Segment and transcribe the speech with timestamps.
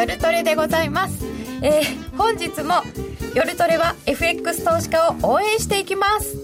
[0.00, 1.26] 夜トレでございます、
[1.60, 2.82] えー本日も
[3.34, 6.36] 夜トレは FX 投資家を応援していきます。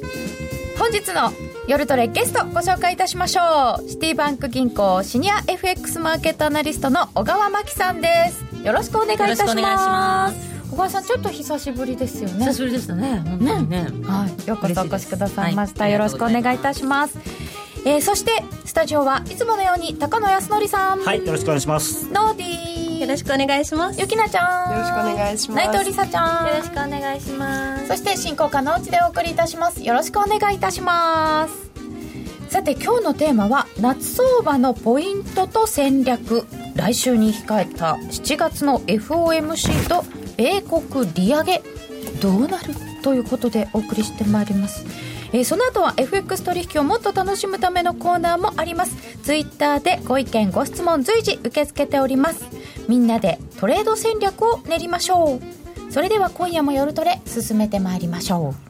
[0.78, 1.32] 本日の
[1.68, 3.88] 夜トレゲストご紹介いたしましょう。
[3.88, 8.66] シティバンク銀行シニア FX マーケットアナリストの小川真紀さんです。
[8.66, 10.36] よろしくお願いいたします。
[10.70, 12.46] 小川さんちょっと久しぶりですよね。
[12.46, 13.22] 久しぶりでしたね。
[13.26, 13.86] 本当にね。
[14.04, 17.18] はい、ようこそお越しくださいました、はいよろしくお願いいたします。
[17.84, 22.10] えーそしてスタジオはいつものように高野康則さん、はい、よろしくお願いします。
[22.12, 24.00] ノーディーよろしくお願いします。
[24.00, 25.66] ゆきなちゃんよろしくお願いします。
[25.66, 26.46] 内藤梨沙ちゃん。
[26.48, 27.88] よろしくお願いします。
[27.88, 29.82] そして進行可能地でお送りいたします。
[29.82, 31.70] よろしくお願いいたします。
[32.48, 36.46] さて今日のテーマは夏相場のポイントと戦略。
[36.74, 40.04] 来週に控えた7月の FOMC と
[40.36, 41.62] 米国利上げ。
[42.20, 44.84] どうなるということでお送りしてまいります。
[45.32, 48.96] えーその後は FX 取引をもっと楽しむためのコーナーもあります。
[49.26, 52.44] ツイッターでご意見ご質問随時受け付けております
[52.88, 55.92] みんなでトレード戦略を練りましょう。
[55.92, 58.66] それでは今夜も夜トレ進めてまいりましょう。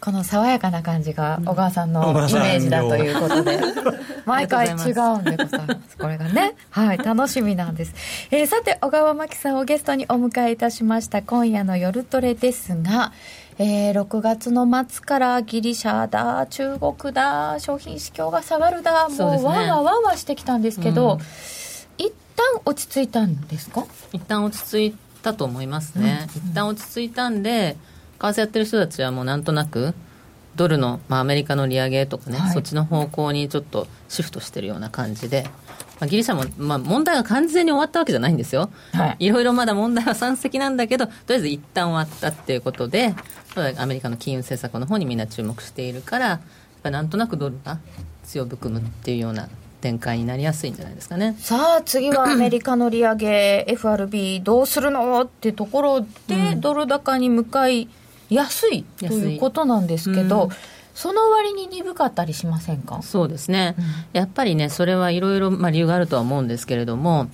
[0.00, 3.58] この爽やかな感じが小川さんのイメージだということで。
[4.26, 6.54] 毎回違うんでございますこれがね。
[6.70, 7.94] はい楽しみなんです、
[8.30, 13.12] えーさて小川真紀さんをゲストにお迎えいたしました今夜の夜トレですが
[13.58, 21.18] えー6月の末からギリシャだ中国だ商品市況が下がるだもうわわわわしてきたんですけど、
[21.96, 23.86] 一旦落ち着いたんですか？
[24.12, 27.76] 一旦落ち着いたと思いますね、一旦落ち着いたんで
[28.18, 29.94] 為替やってる人たちはもうなんとなく
[30.54, 32.52] ドルの、まあ、アメリカの利上げとかね、はい。
[32.52, 35.46] そっちの方向にちょっとシフトしてるような感じで、
[35.98, 39.26] まあ、ギリシャも、まあ、問題が完全に終わったわけじゃないんですよ、はい。
[39.26, 43.14] いろいろまだ問題は山積なんだけどとりあえず一旦終わったっていうことで
[43.78, 46.40] アメリカの金融政策の方にみんな注目しているからやっ
[46.82, 47.78] ぱりなんとなくドルが
[48.24, 49.48] 強含むっていうような
[49.80, 51.36] 展開になりやすいんじゃないですかね。
[51.38, 55.22] さあ次はアメリカの利上げ FRB どうするの？
[55.22, 57.88] ってところで、ドル高に向かい
[58.28, 60.50] やすいということなんですけど、うん
[60.96, 63.02] その割に鈍かったりしませんか？
[63.02, 63.76] そうですね、
[64.12, 67.28] やっぱりね、それはいろいろまあ理由があるとは思うんですけれども、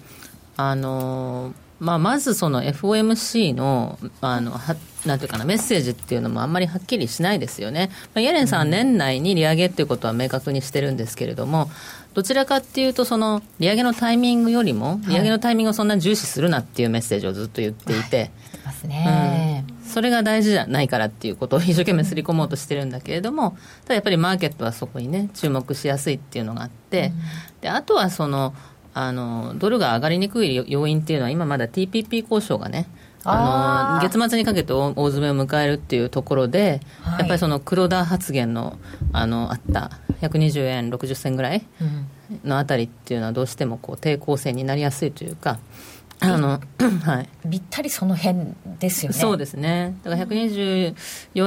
[0.57, 11.71] あのまあ、まずその FOMC のあのはなんていうかなメッセージっていうのもあんまりはっきりしないですよね、まあ、イエレンさんは年内に利上げっていうことは明確にしてるんですけれども、
[12.15, 18.31] どちらかっていうと、その利上げのタイミングよりも、利上げのタイミングをそんなに重視するなっていうメッセージをずっと言っていて。
[18.65, 27.13] ますね、それが大事じゃないからっていうことを 一生懸命すり込もうとしてるんだけれども、ただやっぱりマーケットはそこにね、注目しやすいっていうのがあって、
[27.61, 28.55] であとはその、
[28.95, 32.89] あの、ドルが上がりにくい要因っていうのは、今まだ TPP 交渉がね、
[33.25, 37.19] あの月末にかけて大大詰めを迎えるっていうところで、はい。
[37.21, 38.79] やっぱりその黒田発言の
[39.13, 39.93] あのあった
[40.23, 42.07] 120円60銭ぐらいうん。
[42.45, 45.59] のあたりっていうのはどうしてもこう抵抗線になりやすいというか、
[46.23, 46.61] あの
[47.03, 49.19] はい、ぴったりその辺ですよね。
[49.19, 50.95] そうですね、だから124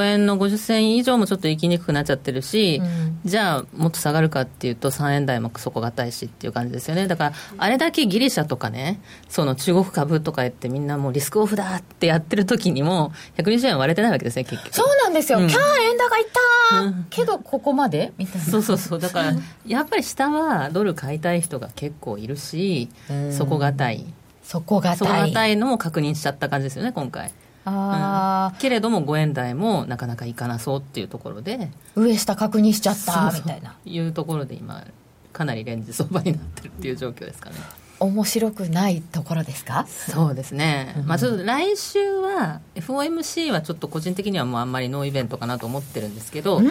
[0.03, 3.19] 円の50銭以上もちょっと行きにくくなっちゃってるし、うん。
[3.23, 8.99] じゃあ、もっと下がるかっていうと、3円台も底堅いしっていう感じですよね、だから、あれだけギリシャとかね、
[9.29, 14.75] その中国株とか言って、みんなもうリスクオフだってやってる時にも、120円割れてないわけですね、結局。
[14.75, 15.47] そうなんですよ、うん。
[15.47, 16.27] キャー円高いっ
[16.71, 17.07] たー、うん。
[17.09, 18.47] けどここまでみたいな。
[18.47, 19.33] そうそうそう、だから、
[19.65, 22.89] やっぱり下はドル買いたい人が結構いるし、
[23.31, 24.05] 底堅い。
[24.45, 27.31] そこが底大堅いのも確認しちゃった感じですよね、今回。
[27.67, 31.71] あけれども5円台もなかなかいかなそうっていうところで。
[31.95, 33.75] ー上下確認しちゃったみたいな。
[33.83, 34.85] いうところで今
[35.33, 37.55] かなりレンジ相場になってるっていう状況ですかね。
[37.99, 39.87] 面白くないところですか？
[39.87, 46.69] そうですね、まあちょっと来週は FOMC はちょっと個人的にはもうあんまりノーイベントかなと思ってるんですけど、うん。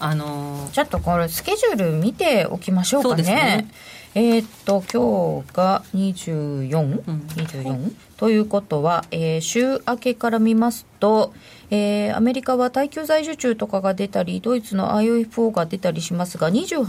[0.00, 3.14] あのーちょっとこれスケジュール見ておきましょうかね。
[3.14, 3.68] そうですね
[4.14, 7.18] えーっと今日が 24?24、うん。
[7.36, 11.32] 24ということは、えー週明けから見ますと、
[11.70, 16.84] えーアメリカは耐久財受注とかが出たりドイツの IOFO が出たりしますが28、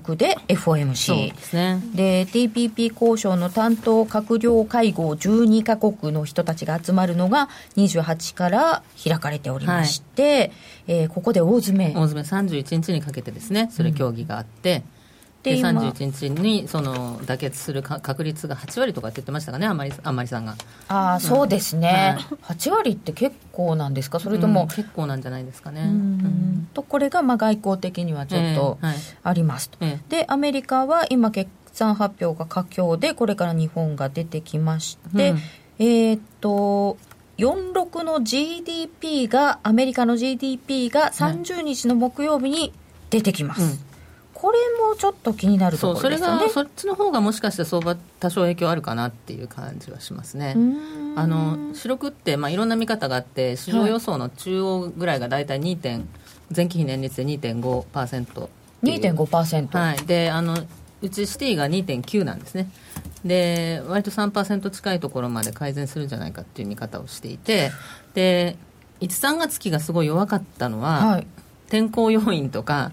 [0.00, 1.82] 29で FOMC ですね。
[1.94, 10.52] で TPP 交渉の担当閣僚会合12カ国の人たちが集まるのが28から開かれておりまして、
[10.86, 11.94] えーここで大詰め。
[11.94, 12.28] 大詰め。
[12.60, 13.70] 31日にかけてですね。
[13.72, 14.84] それ協議があって、で
[15.42, 15.70] で今。
[15.70, 20.56] 31日にその妥結するか確率が8割とかって言ってましたかねあんまりあんまりさんが。
[20.88, 24.20] ああそうですね、は8割って結構なんですか？
[24.20, 26.68] それとうんも、結構なんじゃないですかね、うーん。
[26.74, 28.96] とこれがまあ外交的にはちょっとええはい。
[29.22, 35.38] ありますと、えでアメリカは今決算発表が佳境でこれから日本が出てきまして、うん。
[35.78, 36.98] えーっと
[37.38, 42.74] 46の GDP がアメリカの GDP が30日の木曜日に
[43.08, 43.89] 出てきます、うん
[44.40, 44.58] これ
[44.88, 50.56] もちょっと気になるところですよねそそっちの方がもしかして相場多少影響あるかなっていう感じはしますね
[51.14, 55.76] あの主力って、まあ、いろんな見方があって市場予想の中央ぐらいが大体 2.
[55.76, 56.08] 点
[56.56, 58.48] 前期比年率で2.5%。
[58.82, 59.78] 2.5%?
[59.78, 60.56] はい、であの
[61.02, 62.70] うちシティが2.9なんですね
[63.22, 67.72] で割と3%近いところまで改善するんじゃないかっていう見方をしていて
[68.14, 68.56] で
[69.02, 71.26] 1、3月期がすごい弱かったのは、はい、
[71.68, 72.90] 天候要因とか、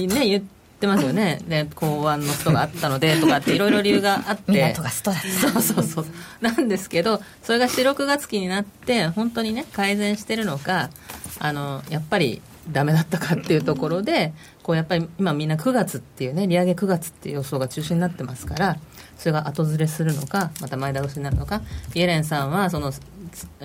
[0.00, 0.44] ね、言っ
[0.80, 4.52] てますよね、で港湾のストがあったのでとかっていろいろ理由があって。
[4.52, 6.06] 港がストだそうそうそう
[6.40, 10.90] なんですけどそれが4、6月期になって本当にね改善してるのか
[11.38, 14.32] あのやっぱりダメだったかっていうところで
[14.62, 18.76] こうやっぱり今みんな9月っていうね利上げ9月っていう予想が中心になってますから
[19.16, 21.62] それが後ずれするのかまた前倒しになるのか。
[21.94, 22.92] イエレンさんはその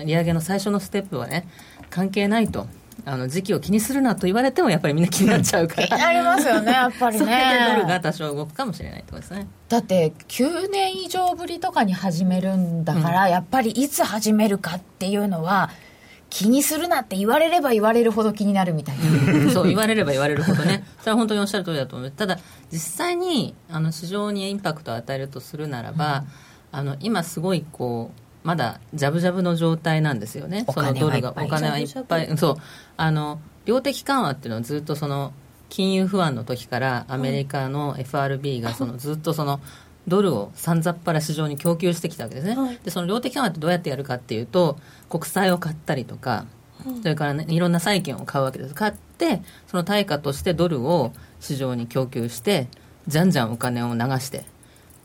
[0.04, 1.48] 利上げの最初のステップはね
[1.90, 2.66] 関係ないと
[3.04, 5.96] あの時期を気にするなと言われてもやっぱりみんな気になっちゃうから。
[5.96, 7.24] なりますよねやっぱりね。
[7.24, 9.46] それでドルが多少動くかもしれないとですね。
[9.68, 15.70] だって9年以上ぶりとかに始めるんだから、うん、やっぱりいつ始めるかっていうのは
[16.30, 19.50] 気にするなって言われれば言われるほど気になるみたいな。
[19.50, 20.84] そう言われれば言われるほどね。
[21.00, 22.10] それは本当におっしゃる通りだと思う。
[22.10, 22.38] ただ
[22.72, 26.24] 実際にあの市場にインパクトを与えるとするならば、
[26.72, 32.56] うん、あの今すごいこうまだじゃぶじゃぶの状態なんですよね、そのドルが、お金はいっぱい、そう。
[32.96, 35.32] あの量的緩和っていうのはずっとその
[35.68, 39.60] 金融不安の時からアメリカの FRB がそのずっとその
[40.06, 44.78] ドルをさんざっぱら市場に供給してきたわけですね、はい、でその量的緩和ってどうやってやるかっていうと
[45.10, 46.46] 国債を買ったりとか、
[47.02, 48.74] それから、ね、いろんな債券を買うわけです。
[48.74, 51.10] 買ってその対価としてドルを
[51.40, 52.68] 市場に供給して
[53.08, 54.44] じゃんじゃんお金を流して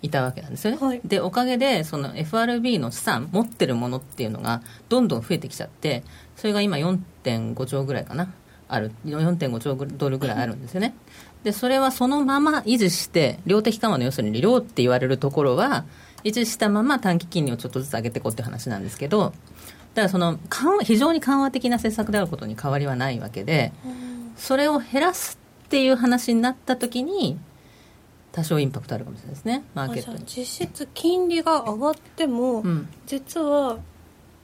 [0.01, 6.03] いたわけなんですよね、はい、でおかげでその FRB の資産持ってるものっていうのがどんどん増えてきちゃって
[6.35, 8.33] それが今4.5兆ぐらいかな。
[8.67, 8.91] ある。
[9.05, 10.95] 4.5兆ドルぐらいあるんですよね。
[11.43, 15.85] でそれはそのまま維持して量的緩和の要するに量って言われるところは
[16.23, 19.33] 維持したまま短期金利をちょっとずつ上げていこうって話なんですけどだか
[20.03, 23.73] らその緩和非常に緩和的な政策であることに変わりはないわけで
[24.37, 27.39] それを減らすっていう話になった時に
[28.31, 29.63] 多少インパクトあるかもしれないですね。
[29.73, 30.23] マーケットに。
[30.25, 33.79] 実質金利が上がっても、うん、実は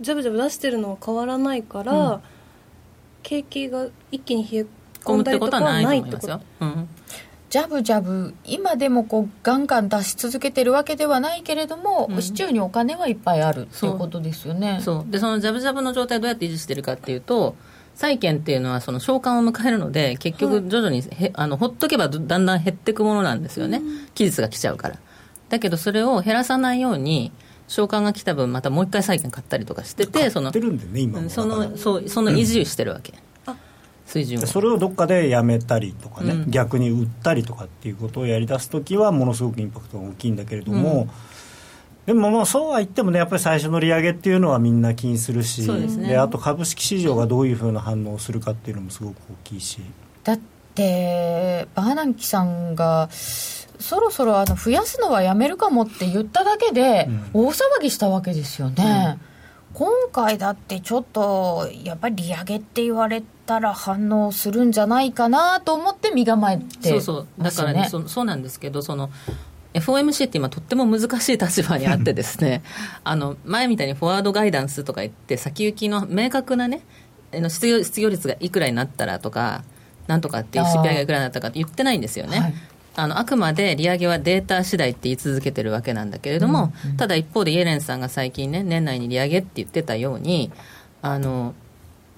[0.02, 2.22] ジャブジャブ出してるのは変わらないから、うん、
[3.24, 4.66] 景気が一気に冷え
[5.04, 6.28] 込んだりとかはないってこと。
[6.28, 6.88] はないと思いますよ、
[7.50, 14.80] ジャブジャブ今でもこうガンガン出し続けてるわけではないけれども、うん、市中にお金はいっぱいあるっていうことですよね。
[14.82, 15.12] そう。
[15.12, 17.56] でそのジャブジャブの状態どうやって維持してるかっていうと
[17.98, 23.82] 債券っていうのはその償還を迎えるので結局徐々にへ、はい、あのほっとけばだんだん減っていくものなんですよね、
[24.14, 25.00] 期日が来ちゃうから。
[25.50, 27.32] だけどそれを減らさないように
[27.68, 30.52] 償還が来た分またもう一回債券買ったりとかしててその
[31.30, 33.16] そのそうその維持してるわけ、
[34.06, 41.10] 水準それをどっかでやめたりとかね、うん、逆に売ったりとかっていうことをやりだす時はものすごくインパクトが大きいんだけれども、うん
[42.08, 49.82] でもまあそうは言ってもねやっぱり最初の利上げっていうのはみんな気にするしで、ね、あと株式市場がどういうふうな反応をするかっていうのもすごく大きいし。
[50.24, 50.40] だっ
[50.74, 59.18] てバーナンキさんがそろそろあの増やすのはやめるかもって言っただけで大騒ぎしたわけですよね、
[59.72, 67.28] うん、今回だってちょっとやっぱり利上げって言われたら反応するんじゃないかなと思って身構えて、ね、そうそう。
[67.38, 69.10] だからねそそうなんですけどその
[69.80, 72.64] FOMC って今とっても難しい立場にあってですね
[73.04, 76.82] あの前みたいにフォワードガイダンスとか言って先行きの明確なね
[77.32, 79.64] 失業失業率がいくらになったらとか
[80.08, 82.54] なんとかっていう CPI がいくらになったかって言ってないんですよね、はい、
[82.96, 90.52] あのあくまで利上げはデータ次第って言い続けてるわけなんだけれども、うんうん、ただ一方でイエレンさんが最近ね年内に利上げって言ってたように
[91.02, 91.54] あの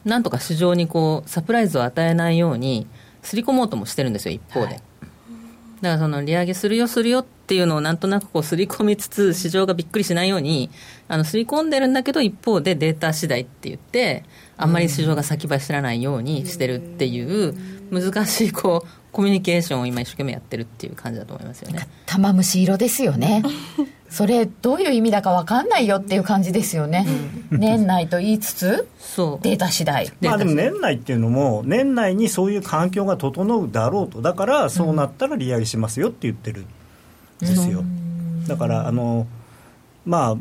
[0.06, 2.88] なんとか市場にこうサプライズを与えないように
[3.22, 4.82] すり込もうともしてるんですよ一方で、はい
[5.82, 10.70] だからその利上げするよするよっていうのをなんとなくこう刷り込みつつ市場がびっくりしないように
[11.08, 14.24] あの刷り込んでるんだけど一方でデータ次第って言って
[14.58, 17.56] あんまり市場が先走らないようにしてるっていう
[17.92, 21.88] 難しいこうコミュニケーションを今一生懸命やってるっていう感じだと思いますよね。
[22.06, 23.44] 玉虫色ですよね。
[24.10, 27.06] それどういう意味だか分かんないよっていう感じですよね、
[27.52, 29.44] うん、年内と言いつつそう。
[29.44, 30.12] データ次第。
[30.22, 34.22] まあでも年内っていうのも年内にそういう環境が整うだろうと。
[34.22, 36.66] だからそうなったら利上げしますよって言ってるん
[37.40, 39.28] ですよ、うん、だからあの
[40.06, 40.38] まあ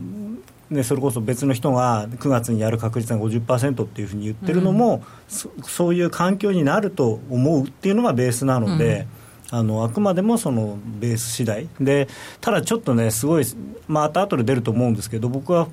[0.71, 9.07] ね、それこそ別の人が9月にやる確率が50%っていうふうに言ってるのも、うん、そそういう環境になると思うっていうのがベースなので、
[9.51, 11.69] あのあくまでもそのベース次第。
[11.81, 12.09] で
[12.41, 13.45] ただちょっとねすごい
[13.87, 15.69] また後で出ると思うんですけど僕は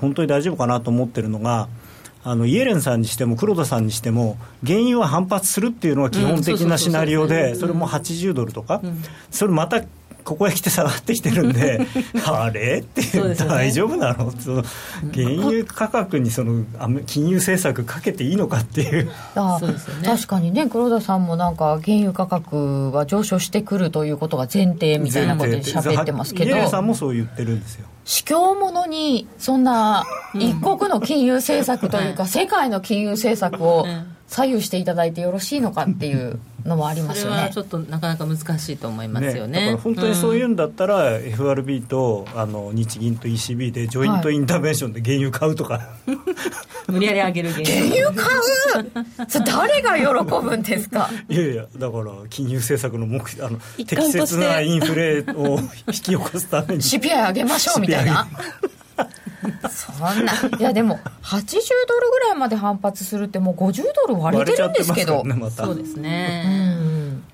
[0.00, 1.68] 本当に大丈夫かなと思ってるのが
[2.24, 8.80] あのイエレンさんにしても黒田さんにしても原油は反発するっていうのが基本的なシナリオでそれも80ドルとか、
[9.30, 9.82] それまた
[10.24, 11.80] ここへ来て下がってきてるんで、
[12.26, 12.78] あれ？
[12.78, 14.30] って、ね、大丈夫なの？
[14.32, 14.62] その
[15.12, 16.64] 原油価格にその
[17.06, 19.10] 金融政策かけていいのかっていう。
[19.34, 27.86] あそうですよ、ね、確かにね、黒田さんもなんか、原油価格は上昇してくるということが前提みたいなことで喋ってますけど、さんもそう言ってるんですよ。
[28.04, 33.86] 市況ものにそんな一国の金融政策というか、世界の金融政策を
[34.28, 37.36] 左右していただいてよろしいのかっていうのもありますよね。
[37.36, 39.60] それはちょっとなかなか難しいと思いますよね。
[39.60, 48.12] ねだから本当にそういうんだったら、うん、FRB とあの日銀と ECB でジョイントインターベンションで原油買うとか、はい、無理やり上げる原油。
[48.12, 48.24] 買
[49.26, 49.28] う？
[49.28, 50.04] それ誰が喜
[50.40, 51.10] ぶんですか？
[51.28, 56.82] いやいやだから金融政策の目あの適切なインフレを引き起こすために。
[56.92, 58.26] CPI 上げましょうみたいな
[59.70, 60.32] そんな。
[60.58, 67.24] いやでも80ドルぐらいまで反発するってもう50ドル割れてるんですけど、ねま、そうですね、うん、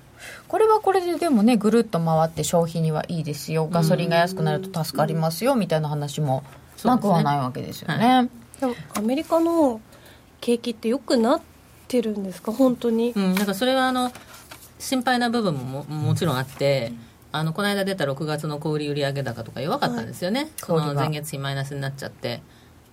[0.47, 3.67] これはこれででもねぐるっと回って消費にはいいですよ。
[3.67, 6.43] ガソリンが安くなると助かりますよみたいな話も
[6.83, 9.81] なくはないわけですよね、でもアメリカの
[10.39, 11.41] 景気ってよくなっ
[11.89, 14.13] てるんですか本当に、うん、なんかそれはあの
[14.79, 22.41] 心配な部分もももちろんあって、うんあのこの間出た6月の小売売上高とか弱かったんですよね、はい、その前月比マイナスになっちゃって。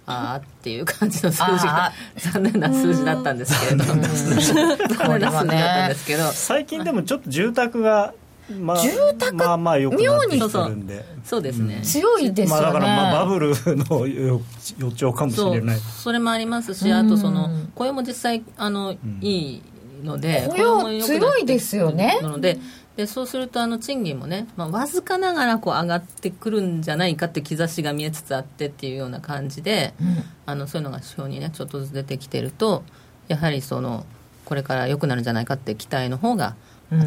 [0.08, 3.84] ああっていう感じの数字が 残念な数字だったんですけれど。
[3.84, 6.30] 残念な数字だったんですけど。
[6.30, 8.14] 最近でもちょっと住宅が
[8.60, 9.34] まあ、住宅？
[9.34, 11.04] まあまあよくなってきてるんで。
[11.24, 11.42] そう。
[11.42, 14.40] ですね、うん、強いですよね、まあ、だからまあバブルの予
[14.94, 15.78] 兆かもしれない。
[15.78, 19.62] それもありますしあとその雇用も実際あの、うん、いい
[20.04, 22.20] ので雇用強いですよね。
[22.22, 22.58] なので
[22.96, 32.84] でそうするとあの賃金もね、まあ、わずかながらこう上がってくるんじゃないかって兆しが見えつつあってっていうような感じで、うん、あのそういうのが指標にねちょっとずつ出てきてると
[33.28, 34.06] やはりその
[34.46, 36.56] これから良くなるんじゃないかって期待の方が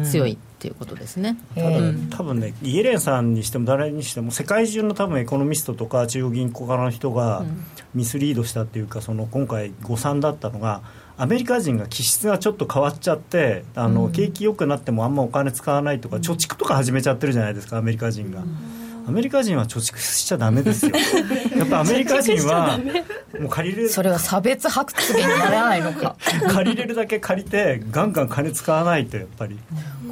[0.04, 7.44] 強いっていうことですね、うん、多分ねイエレンさんにしても誰にしても世界中の多分エコノミストとか中央銀行家の人が
[7.94, 10.82] ミスリードしたっていうかその今回誤算だったのが
[11.20, 18.42] アメリカ人が気質がちょっと変わっちゃってあの、うん、景気良くなってもあんまお金使わないとか、貯蓄とか始めちゃってるじゃないですかアメリカ人が。
[19.06, 20.92] アメリカ人は貯蓄しちゃだめですよ。
[21.58, 22.78] やっぱアメリカ人は
[23.38, 26.16] もう借りれるそれは差別発言にならないのか。
[26.48, 29.58] 借りれるだけ借りてガンガン金使わないとやっぱり。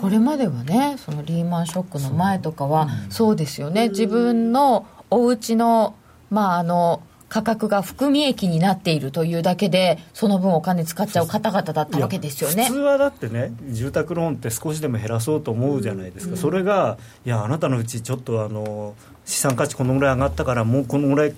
[0.03, 3.89] これまではねそのリーマンショックの前とかはそうですよね。
[3.89, 5.95] 自分のお家の
[6.31, 12.65] まああの価格が含み益になっているというだけでその分お金使っちゃう方々だったわけですよね。
[12.65, 18.95] 普通はだってね住宅ローンって少しでも減らそうと思うじゃないですか、うん、それがいやあなたのうちちょっとあの
[19.25, 21.35] 資産価値このぐらい上がったからもうこのぐらい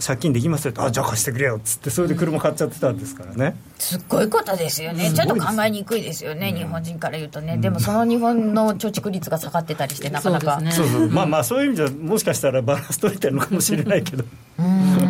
[0.00, 5.12] 借金できますよあじゃあ貸してくれよっつってそれで車買っちゃってたんですからね、すっごいことですよね。
[5.12, 10.60] ちょっと考えにくいですよね、うん、日本人から言うとね、でもその日本の貯蓄率が下がってたりしてなかなか。
[10.70, 14.24] そうそう、まあまあそういう意味じゃもしかしたらバランス取れてるのかもしれないけど。
[14.58, 15.09] うん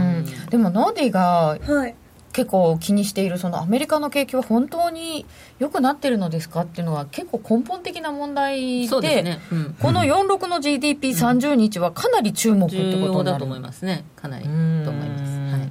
[0.50, 1.94] でもノーディが、はい。
[2.32, 5.26] 結構気にしているそのアメリカの景気は本当に
[5.58, 9.40] 良くなってるのですかっていうのは結構根本的な問題で、ね。
[9.52, 14.04] うん、この46の GDP30 日はかなり注目ってことになる、だと思いますね。
[14.16, 14.44] かなり。
[14.44, 15.70] と思います、はい、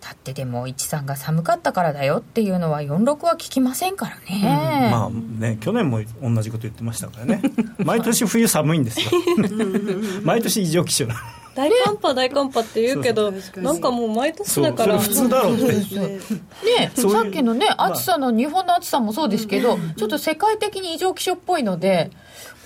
[0.00, 7.42] だってでも一さんが寒かったからだよっていうのは46は聞きませんからね、うん、まあね去年も同じこと言ってましたからね。
[7.78, 9.06] 毎年冬寒いんですよ。
[10.24, 11.06] 毎年異常気象
[11.54, 14.98] 大寒波大寒波って言うけどなんかもう毎年だから。
[14.98, 15.64] 普通だろうって。
[15.66, 22.10] ねさっきのね暑さの日本の暑さもそうですけど、ちょっと世界的に異常気象っぽいので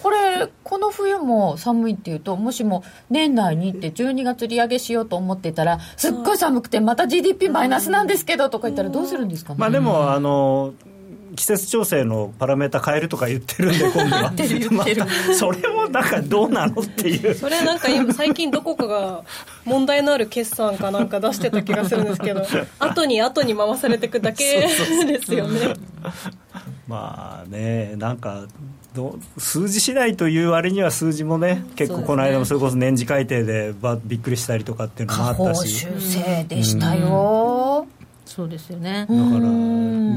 [0.03, 10.75] これこの冬も寒いっていうともしも年内にって12月利上げしようと思ってたらすっごい寒くてまた GDP マイナスなんですけどとか言ったらどうするんですかね、まあでもあの
[11.35, 14.33] 季節調整のパラメータ変えるとか言ってるんで今度は。
[14.73, 17.35] またそれもなんかどうなのっていう。
[17.35, 19.23] それなんか今最近どこかが
[19.65, 22.45] 問題のある決算かなんか出してた気がするんですけど
[22.79, 24.45] 後に後に回されていくだけ
[25.07, 25.75] ですよね。
[26.87, 28.45] まあねなんか
[28.95, 35.69] ど数字次第という割には数字もね結構この間もそれこそ年次改定でばびっくりしたりとかっていうのもあったし。
[35.69, 38.04] 修正でしたよ、うん
[38.35, 39.07] そうですよね。
[39.09, 39.17] だから、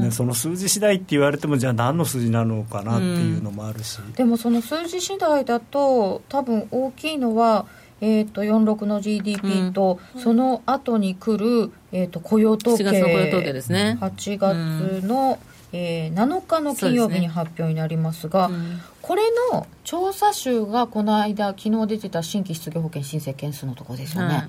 [0.02, 7.66] ね、その数字次第って言われてもじゃあ何の数字なのかなっていうのもあるし、でもその数字次第だと多分大きいのは
[8.00, 12.84] えーと、46の GDP と、うん、その後に来る、えーと、雇用統計。
[12.84, 13.98] 8月の雇用統計ですね。
[14.00, 15.40] 8月の、
[15.72, 18.54] うん、えー、7日の金曜日に発表になりますが、ね。
[18.54, 19.22] うん、これ
[19.52, 24.48] の調査集がこの間昨日出てた新規失業保険申請件数のところですよね、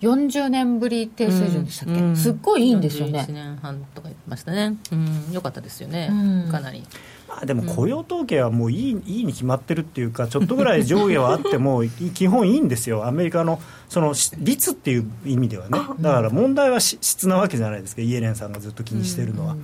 [0.00, 3.26] 40年ぶり低水準でしたっけ、うん、すっごいいいんですよね。
[3.28, 4.76] 1年半とか言ってましたね。
[4.92, 5.32] うん。
[5.32, 6.82] よかったですよね、うん、かなり。
[7.28, 19.56] まあ、でも雇用統計はもういい,、いいに決まってるっていうか、ちょっとぐらい上下はあっても、 基本いいんですよ、アメリカのその率っていう意味ではね、だから問題は質なわけじゃないですか、イエレンさんがずっと気にしてるのは。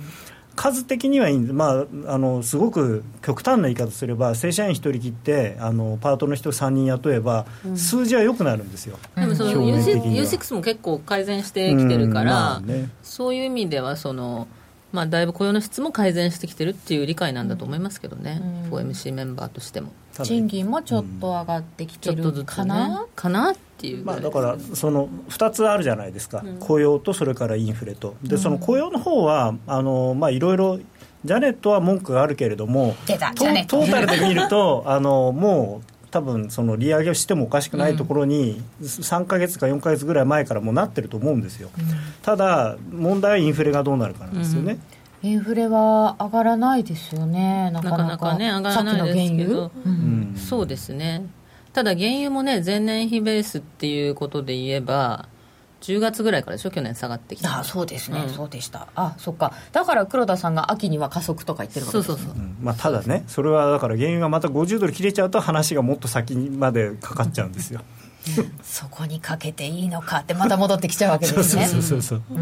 [0.57, 7.45] 数的にはいいんで、まあ、あのすごく極端な言い方すれば正社員1人切ってあのパートの人3人雇えば、
[7.75, 14.47] 数字は良くなるんですよ、でもその U6 も結構改善してきてるから、まあね、そういう意味ではその、
[14.91, 19.91] まあ、だいぶ雇用の質も改善してきてるっていう理解なんだと思いますけどね、うん、FOMC メンバーとしても。
[20.23, 28.15] 賃金もちょっと上がってきてるかな、ね、かなっていう、まあ、だからその2つあるじゃないですか、うん、雇用とそれからインフレと。
[28.23, 30.79] でその雇用の方はあのまあいろいろ
[31.25, 41.85] ジャネットは文句があるけれどもトータルで見るとあのもう多分その利上げをしてもおかしくないところに3か月か4か月ぐらい前からもうなってると思うんですよ、うん、
[42.21, 44.79] ただ問題はインフレがどうなるかなんですよね、
[45.21, 51.25] インフレは上がらないですよね、なかなかね、上がらないですけど、うん、そうですね、
[51.73, 55.27] ただ原油もね、前年比ベースっていうことで言えば、
[55.81, 67.81] 10月ぐらいからでしょ、去年下がってきたあそうですね、うん、そうでした、あそっか、だから黒田さんが秋には加速とか言ってるわけですそうそうそう、うん、まあ、ただね、それはだから原油がまた50ドル切れちゃうと、話がもっと先までかかっちゃうんですよ。
[68.61, 71.65] そこにかけていいのかってまた戻ってきちゃうわけですね。
[71.65, 72.39] そうそうそうそう。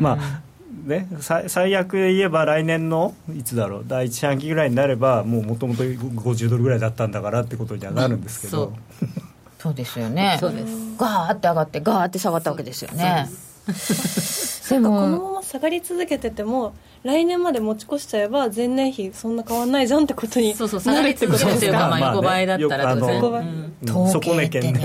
[0.00, 0.50] まあ
[0.84, 3.84] ね、最悪で言えば来年のいつだろう？
[3.86, 8.72] 第一四半期ぐらいになればもうもともと50ドルぐらいだったんだからってことにはなるんですけど、
[9.02, 9.04] う。
[9.04, 9.19] ん、
[9.60, 10.38] そうですよね。
[10.40, 10.74] そうです。
[10.98, 13.28] ガーって上がってガーって下がったわけですよね。
[14.70, 24.80] でもこのまま下がり続けてても来年まで持ち越しちゃえば前年比そんな変わらないじゃんってことにそうそう下がり続けてるまあ横ばいだったら当然、まあね、うん、底値圏で。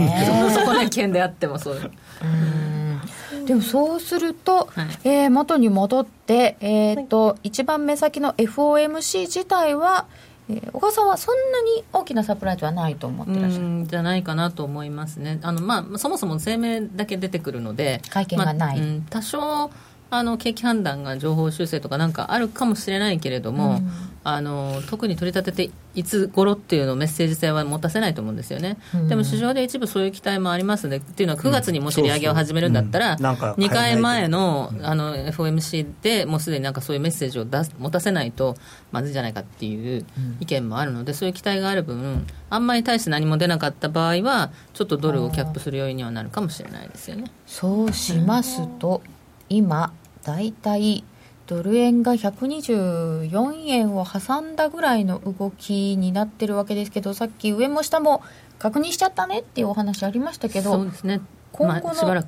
[0.54, 1.92] 底値圏であってもそう。
[2.24, 3.46] うん。
[3.46, 10.08] でもそうすると、はい、えー、元に戻って、えーと、はい、一番目先の FOMC 自体は、
[10.50, 13.88] えー、小川さんはそんなに大きなサプライズはないと思ってらっしゃる。
[13.88, 15.40] じゃないかなと思いますね。
[15.42, 18.02] あの、まあ、そもそも声明だけ出てくるので。
[18.10, 19.72] 会見がない、まあうん、多少
[20.12, 23.92] あの景気判断が情報修正とかなんかあるかもしれないけれども、うん、
[24.24, 38.56] あの特に取り立てていつ頃っていうのメッセージ性は持たせないと思うんですよね、うん、でも市場で一部そういう期待もありますねっていうのは9月にもし利上げを始めるんだったら、2回前のあの FOMC でもうすでになんかそういうメッセージを出す持たせないと
[38.92, 40.06] まずいじゃないかっていう
[40.40, 47.26] 意見もあるので、そういう期待がある分あんまり対して何も出なかった場合はちょっとドルをキャップする要因にはなるかもしれないですよね。
[47.46, 49.02] そうしますと、
[49.50, 51.04] 今大体
[51.48, 58.24] ドル円が124円を挟んだぐらいの動きになってるわけですけどさっき上も下も
[58.58, 61.22] 確認しちゃったねっていうお話ありましたけどそうですね。
[61.52, 62.24] 今後の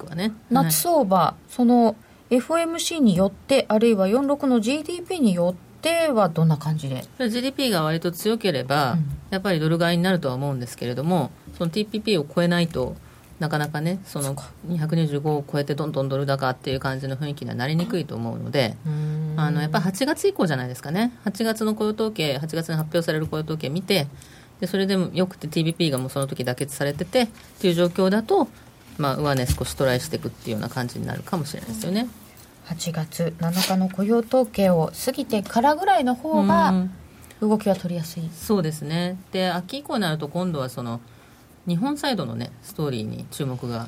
[0.50, 1.98] 夏相場、その
[2.30, 8.98] FOMC によってあるいは46の GDP によってはどんな感じで？GDP が割と強ければ、
[9.30, 12.96] やっぱりドル買いになるとは思うんですけれどもその TPP を超えないと
[13.40, 14.36] なかなかねその
[14.68, 18.76] 225を超えてどんどんドル高っていう感じの雰囲気にはなりにくいと思うので
[19.36, 21.12] あのやっぱり8月以降じゃないですかね。
[21.26, 24.08] 8月の雇用統計8月に発表される雇用統計見て
[24.60, 27.28] でそれでもよくて TBP がもうその時妥結されててっ
[27.60, 28.48] ていう状況だと、
[28.98, 32.08] まあ、上値少しトライしていくっていうような感じになるかもしれないですよね。
[32.66, 36.74] 8月7日の雇用統計を過ぎてからぐらいの方が
[37.40, 39.18] 動きは取りやすい、そうですね。
[39.32, 41.00] で秋以降になると今度はその
[41.68, 43.88] 日本サイドのねストーリーに注目が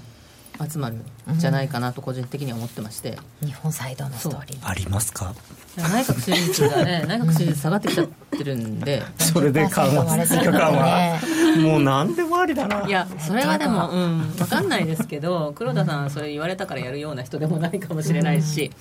[0.68, 4.68] 集まるんじゃないかなと個人的には思ってまして、うん、日本サイドのストーリー。
[4.68, 5.34] ありますか？
[5.78, 9.02] 内閣支持率がね内閣支持率下がってきちゃってるんで。
[9.18, 11.20] それで緩和緩和。
[11.64, 12.86] もう何でもありだな。
[12.86, 18.72] いやそれはでもうん分かんないですけど黒田さんそれ言われたからやるような人でもないかもしれないし、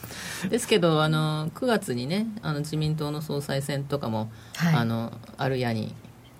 [0.44, 5.94] うん、ですけどあの9月にねあの自民党の総裁選とかも、はい、あのあるやに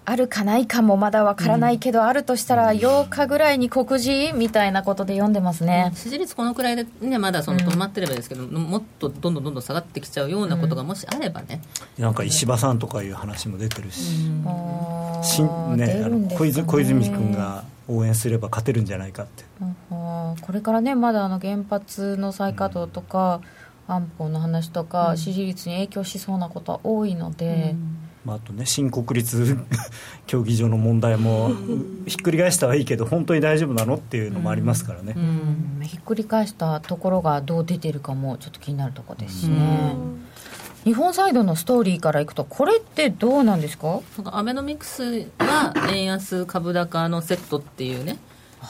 [0.08, 11.60] あるかないかもまだわからないけど、うん、あるとしたら8日ぐらいに告示みたいなことで読んでますね、支持率このくらいで、ね、まだその止まってればですけど、うん、もっとどんどんどんどん下がってきちゃうようなことがもしあればね、
[11.98, 14.00] うん、なんか石破さんとかいう話も出てるし、
[15.22, 19.44] しね、あの小泉小泉君が応援すれば勝てるんじゃないかって、
[19.90, 23.42] これからねまだあの原発の再稼働とか、
[23.86, 27.74] 安保の話とか、支持率に影響しそうなことは多いので。
[28.28, 29.56] まあ、あとね新国立
[30.26, 31.50] 競技場の問題も
[32.06, 39.94] ひっくり返したはいいけど本当に大丈夫なのっていうのもありますからね、うん、ひっくり返したところがどう出てるかもちょっと気になるところですしね。
[40.84, 48.16] 日本サイドのストーリーからいくとこれってどうなんですかアベノミクスは円安株高のセットっていうね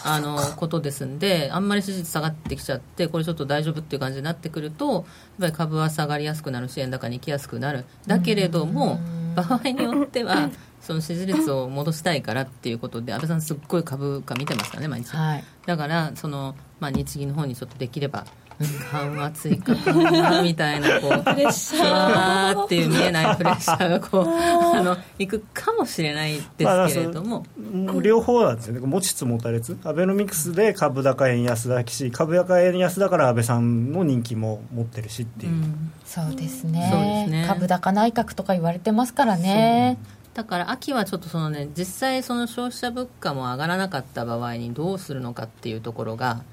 [0.04, 5.04] あのことですんであんまり支持率下がってきちゃってこれちょっと大丈夫っていう感じになってくるとやっ
[5.40, 7.84] ぱり株は下がりやすくなるし円高に行きやすくなる。
[8.06, 9.00] だけれども
[9.34, 10.50] 場合によっては
[10.88, 18.24] その支持率を戻したいからっていうことで安倍さんすっごい株価見てますからね毎日、はい、だからその、まあ、日銀の方にちょっとできれば
[18.90, 22.64] 緩和追加緩和みたいなこう プレッシャー。
[22.64, 28.80] っていう見えないプレッシャーがこうあのいくかもしれないですけれども、まあ、両方なんですよね。
[28.80, 29.76] 持ちつ持たれつ。
[29.84, 39.98] アベノミクスで株高円安だし株高円安だから安倍さんの人気も持ってるしっていう、うん、そうですね、ね、株高内閣とか言われてますからね
[40.38, 46.44] だから秋はちょっとそのね実際その消費者物価も上がらなかった場合にどうするのかっていうところが、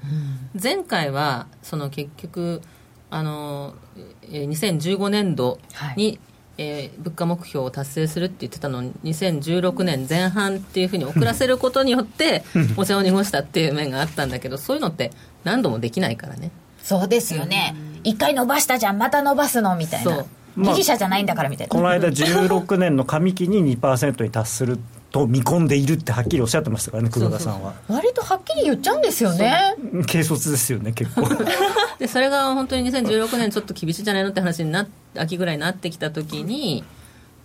[0.56, 2.64] うん、前回はその結局
[3.12, 3.76] あの
[4.24, 5.60] 2015年度
[5.96, 6.20] に、はい。
[6.58, 12.46] えー、物価目標を達成するって言ってたのに2016年前半っていうふうに遅らせることによって
[12.78, 15.12] お茶を濁したっていう面があったんだけどそういうのって
[15.44, 16.52] 何度もできないからね。
[16.82, 17.76] そうですよね。
[18.06, 20.26] 一回伸ばしたじゃんまた伸ばすのみたいな
[20.58, 24.80] ギリシャじゃないんだからみたいな、この間16年の上期に2%に達する
[25.12, 27.74] と見込んでいるってはっきりおっしゃってましたからね黒田さんは。
[27.88, 29.76] 割とはっきり言っちゃうんですよね。
[30.08, 31.22] 軽率ですよね結構。
[32.00, 36.84] でそれが本当に2016年ちょっと厳しいじゃないのって話にな秋ぐらいになってきた時に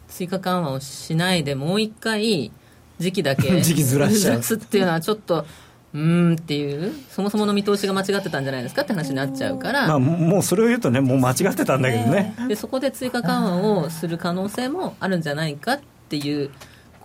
[0.09, 2.51] 追加緩和をしないでもう一回
[2.99, 4.41] 時期だけ 時期ずらしちゃう。
[4.41, 5.47] っていうのはちょっと
[5.93, 16.51] うんっていうそもそもの見通しが間違ってたんじゃないですかって話になっちゃうから、まあ、もうそれを言うとねもう間違ってたんだけどね、でそこで追加緩和をする可能性もあるんじゃないかっていう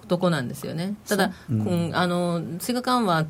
[0.08, 0.94] とこなんですよね。
[1.08, 3.26] ただ、うん、あの追加緩和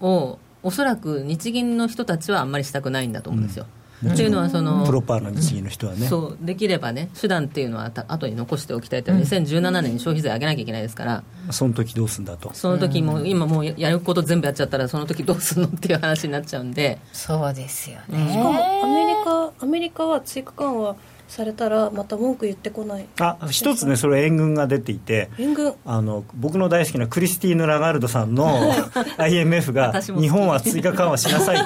[0.00, 9.14] をおそらく日銀の人たちはあんまりしたくないんだと思うんですよ、うんっていうのはそのプロパーの日銀の人はね、そうできればね手段っていうのは後に残しておきたいという。
[9.16, 11.22] のは、2017年に消費税上げなきゃいけないですから。
[11.50, 12.50] その時どうすんだと。
[12.54, 16.98] その時も、今もうやること全部やっちゃったらその時どうすんのっていう話になっちゃうんで。
[17.12, 20.96] そうですよね、しかもアメリカアメリカは追加緩和
[21.28, 23.06] されたらまた文句言ってこない。
[23.20, 25.74] あ一つねそれ援軍が出ていて援軍。
[25.84, 28.72] あの僕の大好きなクリスティーヌ・ラガルドさんの
[29.18, 31.60] IMF が日本は追加緩和しなさいっ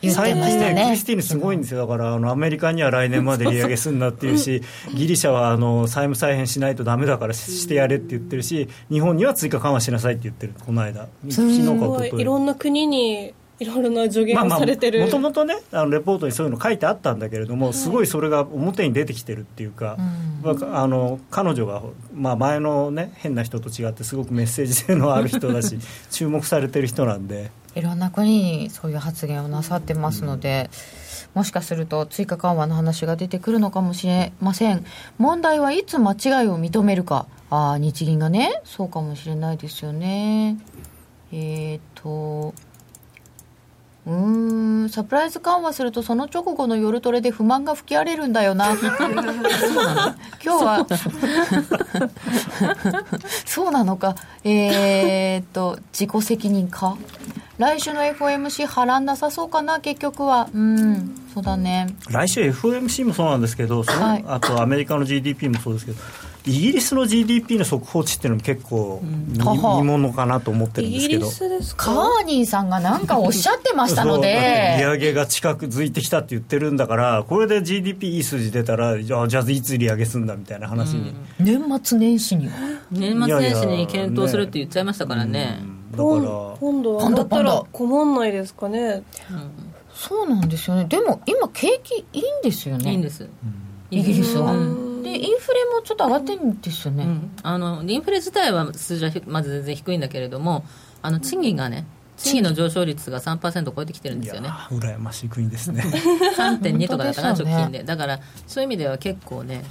[0.00, 0.10] て。
[0.10, 0.40] 最近
[0.74, 4.62] ね、ティすごいんですよ、だからあのアメリカには来年まで利上げすんなっていうし、
[4.94, 15.00] ギリシャはあの債務再編しないとだめだからしてやれって言ってるし、日本には追加緩和しなさいって言ってる、この間、昨日かいろんな国にいろいろな助言をされてる。
[15.00, 19.96] もともとねあのレポートにそういうの書いてあったんだけれども、すごいそれが表に出てきてるっていうか、
[20.44, 21.82] うん、あの彼女が、
[22.14, 25.78] まあ、前のね変な人と違ってすごくメッセージ性のある人だし
[26.10, 30.70] 注目されてる人なんでいろんな国にそういう発言をなさってますので、
[31.34, 34.84] もしかすると追加緩和の話が出てくるのかもしれません。
[35.18, 37.26] 問題はいつ間違いを認めるか。
[37.50, 38.60] ああ日銀がね。
[38.64, 40.58] そうかもしれないですよね。
[41.32, 42.54] えっ、ー、と
[44.04, 48.72] うんサプライズ緩和するとその直後の夜トレで不満が吹き荒れるんだよな。
[50.44, 50.86] 今日は。
[53.44, 53.96] そうなの。
[53.96, 54.16] か。
[54.42, 56.96] えー、っと自己責任か？
[57.58, 59.78] 来週の FOMC 波乱なさそうかな？
[59.78, 60.48] 結局は。
[60.52, 61.94] うんそうだね。
[62.10, 65.98] 来週 FOMC もそうなんですけどその、はい、あとアメリカの GDP もそうですけど
[66.44, 69.44] イギリスの GDP の速報値っていうのも結構見,、
[69.84, 71.30] ものかなと思ってるんですけど。
[71.76, 74.76] カーニーさんが何かおっしゃってましたので。
[74.78, 82.48] 利上げが近づいてきたって言ってるんだからこれで GDP いい数字出たらじゃあじゃあいつ利上げすんだみたいな話に、うん、年末年始に
[82.90, 85.60] 年末年始に検討するって言っちゃいましたからね、
[85.92, 86.06] だから
[86.58, 89.50] 今度上がったら困んないですかね、うん、
[89.94, 90.84] そうなんですよね。
[90.86, 92.92] でも今景気いいんですよね。
[92.92, 93.28] いいんです
[93.92, 94.52] イギリスは、
[95.02, 100.64] でインフレもちょっと上がってるんですよね、うん、あのインフレ自体は数字はまず全然低いんだけれども
[101.02, 101.84] あの賃金がね
[102.16, 104.48] 賃金の上昇率が3%超えてきてるんですよね。
[104.70, 105.82] 羨ましい国ですね。
[106.36, 107.82] 3.2とかだったかな、直近で。
[107.82, 109.64] だからそういう意味では結構ね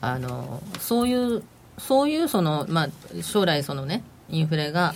[0.00, 1.42] あのそういう
[1.76, 4.94] そういうその、まあ、将来そのねインフレが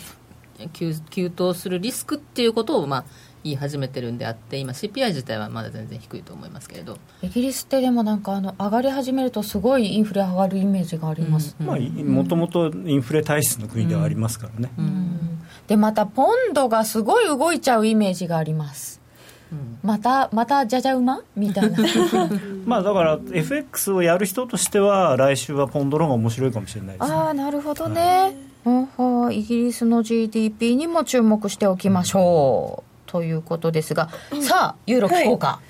[0.73, 3.05] 急急騰するリスクっていうことを、まあ、
[3.45, 6.99] 言い始めてるんであって今 CPI 自体はまだ全然低いと思いますけれど。
[7.23, 14.85] イギリスってでもなんかあの上がり始めるとすごいインフレ上がるイメージがあります、うん、まあもともとインフレ体質の国ではありますからね、うん。
[14.85, 19.03] うん、でまたポンドがすごい動いちゃうイメージがあります。
[19.83, 21.79] またまたじゃじゃ馬みたいな。
[22.65, 34.09] まあだから FX をやる人としては来週はポンドの方が面白いかもしれないです、ね、ああなるほどね、はい、イギリスの GDP にも注目しておきましょうということですが、
[34.41, 35.61] さあ、ユーロ聞こうか。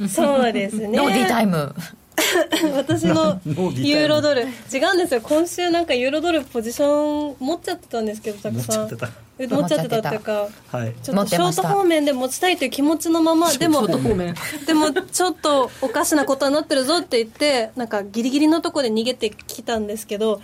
[0.00, 0.96] はい、そうですね。
[0.96, 1.74] ノーディータイム。
[2.74, 4.42] 私のユーロドル。
[4.42, 5.20] 違うんですよ。
[5.20, 8.88] 今週なんかユーロドルポジション持っちゃってたんですけどたくさん。
[8.88, 9.98] 持っちゃってた。
[9.98, 13.86] っていうか、はい、ちょっとショート方面で持ちたいという気持ちのままでも
[14.66, 20.40] でもちょっとおかしなことになってるぞって言ってなんかギリギリのところで逃げてきたんですけど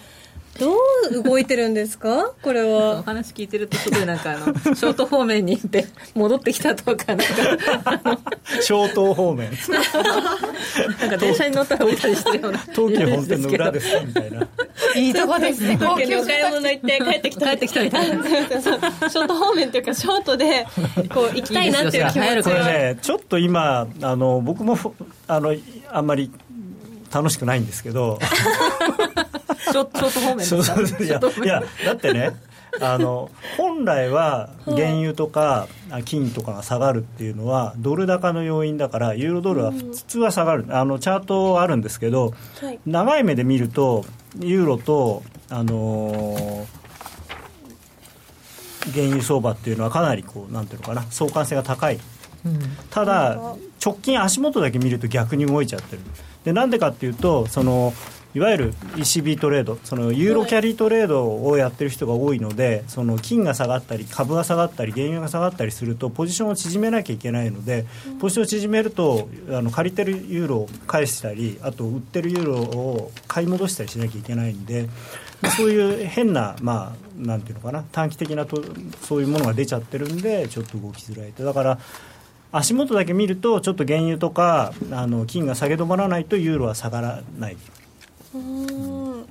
[0.58, 0.74] ど
[1.10, 2.32] う動いてるんですか？
[2.42, 3.00] これは。
[3.00, 7.24] お話聞いてるとすごいなんかあの ショート方面に行って戻ってきたとかなんか。
[8.60, 9.50] ショート方面。
[11.00, 14.46] なんか電車に乗ったら降りたりしてるような東 急本店の裏ですかみたいな。
[14.94, 15.78] いいとこですね。
[15.80, 17.46] 高級お買い物行って帰ってきた。
[17.46, 18.22] 帰ってきたみたいな。
[18.24, 20.66] ショート方面っていうかショートで
[21.12, 22.64] こう行きたいなっていう気持ちは。
[22.66, 24.78] ねちょっと今あの僕も
[25.26, 25.54] あの
[25.90, 26.30] あんまり
[27.12, 28.18] 楽しくないんですけど
[29.64, 30.80] ショート方面ですか？
[31.04, 32.32] いやいやだってね
[32.80, 35.68] あの本来は 原油とか
[36.04, 44.06] 金とかが下がるっていうのはドル高の要因だからユーロドルは普通は下がる、あのチャートあるんですけど、はい、長い目で見ると
[44.40, 52.00] ユーロと、あのー、原油相場っていうのはかなりこうなんていうのかな相関性が高い、
[52.46, 53.38] うん、ただ
[53.84, 56.02] 直近足元だけ見ると逆に動いちゃってる。
[56.44, 57.92] でなんでかっていうとその
[58.34, 67.84] いわゆる ECB トレードそのユーロキャリートレードをやってる人が多いのでその金が下がったり株が下がったり原油が下がったりするとポジションを縮めなきゃいけないので
[68.20, 74.88] ポジションを縮めるとあの借りてるユーロを返したりあと売ってるユーロを買い戻したりしなきゃいけないんで
[75.56, 78.62] そういう変な、まあ、なんていうのかな短期的なと
[79.02, 81.44] そういうものが出ちゃってるんでちょっと動きづらいと。
[81.44, 81.78] だから
[82.54, 87.56] 足元だけ見るとちょっと原油とかあの金が下げ止まらないとユーロは下がらない。
[88.34, 89.24] お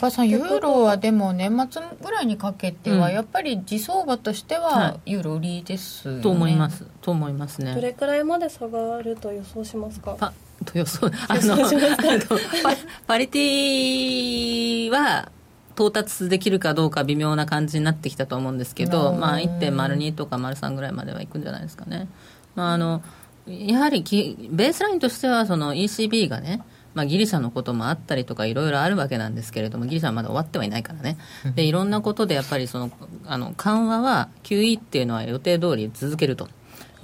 [0.00, 6.22] 母さんユーロはでも年末ぐらいにかけてはやっぱり時相場としてはユーロ売りです、ね。
[6.22, 6.84] と思います。
[7.02, 7.60] と思います。
[7.60, 10.16] ねどれくらいまで下がると予想しますか？
[10.18, 10.32] パ
[10.64, 11.56] と予想あの
[12.62, 12.76] パ
[13.06, 15.30] パリティは
[15.74, 22.08] 到達できるかどうか微妙な感じになってきたと思うんですけど、まあ、1.02とか03ぐらいまではいくんじゃないですかね。
[22.54, 23.02] まあ、あの
[23.46, 24.02] やはり
[24.50, 26.62] ベースラインとしてはその ECB がね
[26.94, 31.16] まあ、ギリシャのこともあったりとかいろいろあるわけなんですけれどもギリシャはまだ終わってはいないからね
[31.54, 32.90] でいろんなことでやっぱりその
[33.26, 36.48] あの緩和は QE っていうのは予定通り続けると。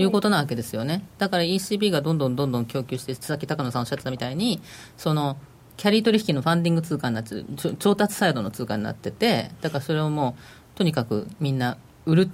[0.00, 1.04] いうことなわけですよね。
[1.18, 4.60] だから ECB がどんどんどんどん供給して、さっき高野さんおっしゃってたみたいに、
[4.96, 5.36] その、
[5.76, 7.44] キャリー取引のファンディング通貨になって
[7.80, 10.36] 調達サイドの通貨になってて、だからそれをも
[10.74, 12.30] う、とにかくみんな売る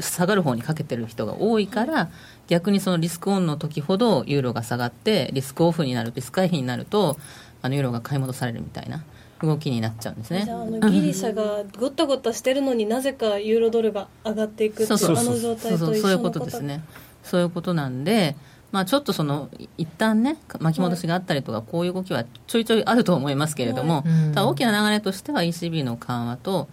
[0.00, 2.10] 下がる方にかけてる人が多いから
[2.52, 7.16] 逆にそのリスクオンの時ほどユーロが下がってリスクオフになるリスク回避になると
[7.62, 9.02] あのユーロが買い戻されるみたいな
[9.40, 10.44] 動きになっちゃうんですね。
[10.44, 16.84] じゃああのギリシャがごったごったしてるのになぜかユーロドルが上がっていくっていうあの状態と一緒のそういうことですね。
[17.22, 18.36] そういうことなんで
[18.70, 26.68] まあ、ちょっとその一旦ね巻き戻しがあったりとか、こういう動きはちょいちょいあると思いますけれども、はい、ただ大きな流れとしては ECB の緩和と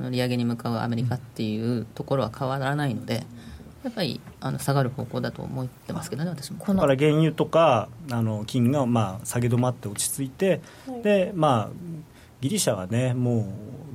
[0.00, 3.24] 利上げに向かうアメリカっていうところは変わらないので。
[3.84, 6.58] やっぱりあの下がる方向だと思ってますけどね、私も。
[6.58, 11.70] だから原油とかあの金がまあ下げ止まって落ち着いて、はい、でまあ、
[12.40, 13.44] ギリシャはね、もう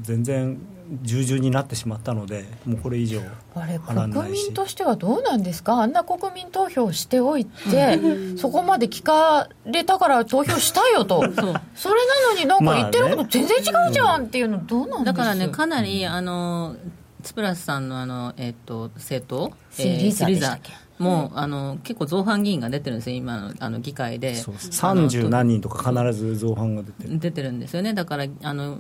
[0.01, 0.59] 全然
[1.01, 3.21] 従順になってしまったので、もうこれ以上
[3.55, 7.99] あれ、国民としてはどうなんですか、あんな国民投票しておいて、
[8.37, 11.21] そこまで聞かれたから投票したよと、
[11.75, 16.75] それなのになんか言ってること全然違うじゃんっていうの、どうなんだからね、かなりあの
[17.23, 20.59] ツプラスさんのあの、えーと、政党、シリザー
[20.99, 24.35] もう、あの結構造反議員が出てるんですよ、今のあの議会で。
[24.35, 27.19] 三十何人とか必ず造反が出てる。
[27.19, 28.79] 出てるんですよね、だからあの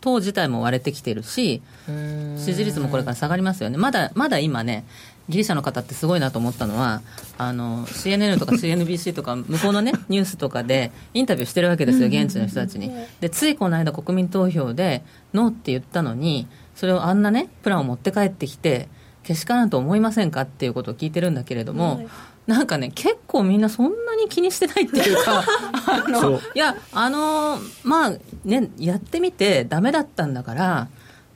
[0.00, 1.62] 党自体も割れてきてるし、
[2.36, 4.84] 支持率もこれから下がりますよね、まだまだ今ね、
[5.28, 7.02] ギリシャの方ってすごいなと思ったのは、
[7.36, 12.90] あの CNN とか CNBC とか、向こうのね、 ニュースとかでインタビューしてるわけですよ、現地の人たちに。
[13.20, 15.02] で、ついこの間、国民投票で、
[15.34, 16.46] ノーって言ったのに、
[16.78, 18.88] それをあんなね、プランを持って帰ってきて、
[19.24, 22.06] けしからんと思いませんかっていうことを聞いてるんだけれども、
[22.46, 25.42] なんかね、結構みんなそんなに気にしてないっていうか、
[26.06, 28.12] あの、いや、あの、まあ、
[28.44, 30.86] ね、やってみてダメだったんだから、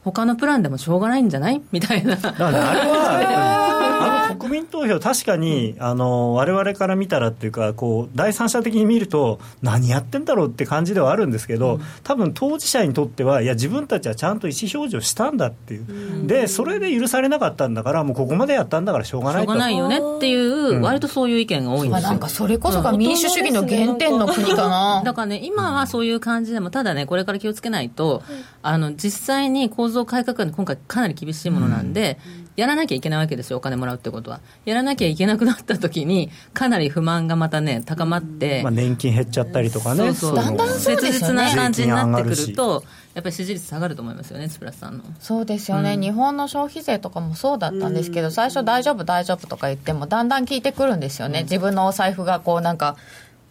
[0.04, 1.60] 他のプランでもしょうがないんじゃない？
[1.72, 2.14] みたいな。
[2.22, 15.86] あれは、 あの国民投票、確かに、あの、我々から見たらっていうか、こう、第三者的に見ると、何やってんだろうって感じではあるんですけど、うん、多分当事者にとっては、いや、自分たちはちゃんと意思表示をしたんだっていう。
[15.88, 22.08] うん、で、それで許されなかったんだから、もうここまでやったんだからしょうがないしょうがないよねっていう、割とそういう意見が多いんですよ。
[22.08, 25.02] なんかそれこそが民主主義の原点の国かな。
[25.04, 28.22] だからね、今はそういう感じでも、ただね、これから気をつけないと、
[28.62, 32.18] あの、実際に構造改革は今回かなり厳しいものなんで、
[32.56, 40.36] やらなきゃいけないわけですよ、お金もらうってことは、やらなきゃいけなくなった時に、かなり不満がまたね、高まって、まあ、年金減っちゃったりとかね、そうそう。
[40.36, 42.84] だんだんそう切実な感じになってくると、
[43.14, 45.04] やっぱり支持率下がると思いますよね、ツプラスさんの。
[45.20, 52.96] そうですよね、うん、日本の消費税とかもそうだったんですけど、最初、大丈夫、大丈夫とか言っても、だんだん効いてくるんですよね、自分のお財布がこうなんか、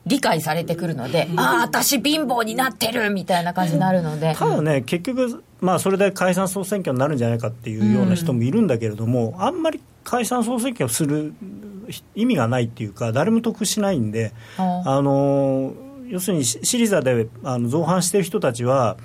[0.05, 4.35] 理解されてくるので、ああ、私、貧乏になってるみたいな感じになるので。
[4.35, 11.33] ただね、結局、まあ、それで解散・総選挙になるんじゃないかっていうような人もいるんだけれども、うん、あんまり解散・総選挙をする
[12.15, 15.73] 意味がないっていうか、誰も得しないんで、あの
[16.07, 18.97] 要するにシリザであの造反している人たちは、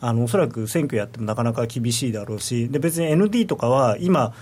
[0.00, 4.34] あのおそらく選挙やってもなかなか厳しいだろうし、で別に ND とかは今、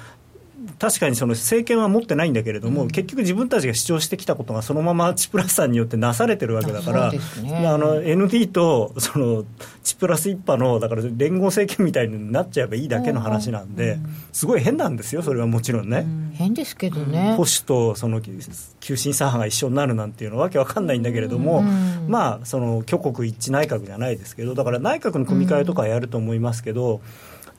[0.79, 7.19] 確かにその政権は持ってないんだけれども、うん、結局自分たちが主張してきたことがそのままチプラスさんによってなされてるわけだから、ね、
[7.67, 9.45] あの ND とその
[9.83, 13.99] チプラス一派のだから連合政権みたいになっちゃえばいいだけの話なんで、
[14.33, 16.07] すごい変なんですよ、それはもちろんね。
[16.35, 17.35] 変ですけどね。
[17.37, 21.63] 保守とその急進左派が一緒になるなんていうのはわけわかんないんだけれども、
[22.09, 27.01] まあその挙国一致内閣じゃないですけど、だから内閣の組み替えとかやると思いますけど。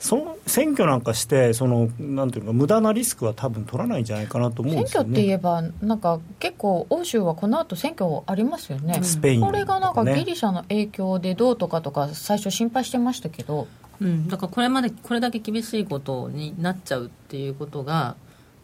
[0.04, 13.70] その選挙なんかしてそのなんていうか無駄なリスクは多分取らないんじゃないかなと思うんですよ、ね、選挙って言えばなんか結構欧州はこの後選挙ありますよね、スペイン、これがなんかギリシャの影響でどうとかとか最初心配してましたけど、
[14.02, 18.18] うん、だからこれまでこれだけ厳しいことになっちゃうっていうことが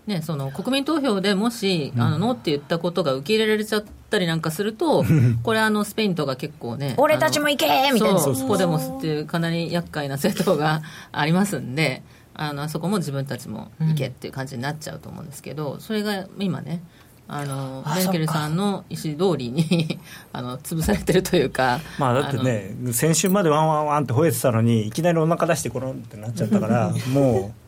[0.09, 5.05] ね、その国民投票でもし、あのノーって言ったことが受け入れられちゃったりなんかすると、
[5.43, 12.01] これあの、スペインとか結構ね、俺たちも行けみたいな、そう、ポデモスっていうかなり厄介な政党がありますんで、
[12.33, 16.81] あのそこも自分たちも行けっていう感じになっちゃうと思うんですけど、それが今ね、
[17.27, 19.99] あのメルケルさんの意思通りに
[20.33, 27.58] あの潰されてるというか、まあ、だってね、先週までワンワンワンって吠えてたのに、いきなりお腹出してころんってなっちゃったから、 もう。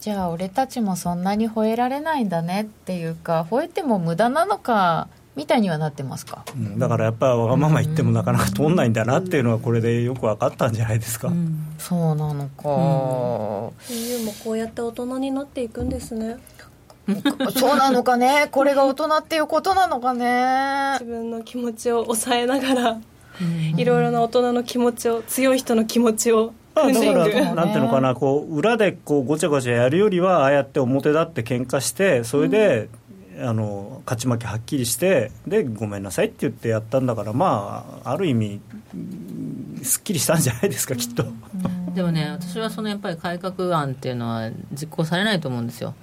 [0.00, 12.68] じゃあ俺たちもそんなに吠えられないんだねっていうか吠えても無駄なのかみたいにはなってますか、うん、だからやっぱりわがまま言ってもなかなか通んないんだなっていうのはこれでよく分かったんじゃないですか、うん、そうなのか、
[13.90, 15.88] うん、EU もこうやって大人になっていくん。
[15.88, 16.38] ですね
[17.54, 23.00] そうなのかねこれが大人っていうことなのかね自分の気持ちを抑えながら
[23.76, 32.90] いろいろな大人の気持ちを強い人の気持ちをだからなんていうのかなこう裏でこうごちゃごちゃやるよりはああやって表立って喧嘩してそれで、
[33.38, 38.60] うん、あの勝ち負けはっきりしてでごめんなさいって言ってやったんだからまあある意味
[39.82, 41.24] すっきりしたんじゃないですかきっと。
[41.94, 45.94] でもね私はそのやっぱり改革案っていうのは実行されないと思うんですよ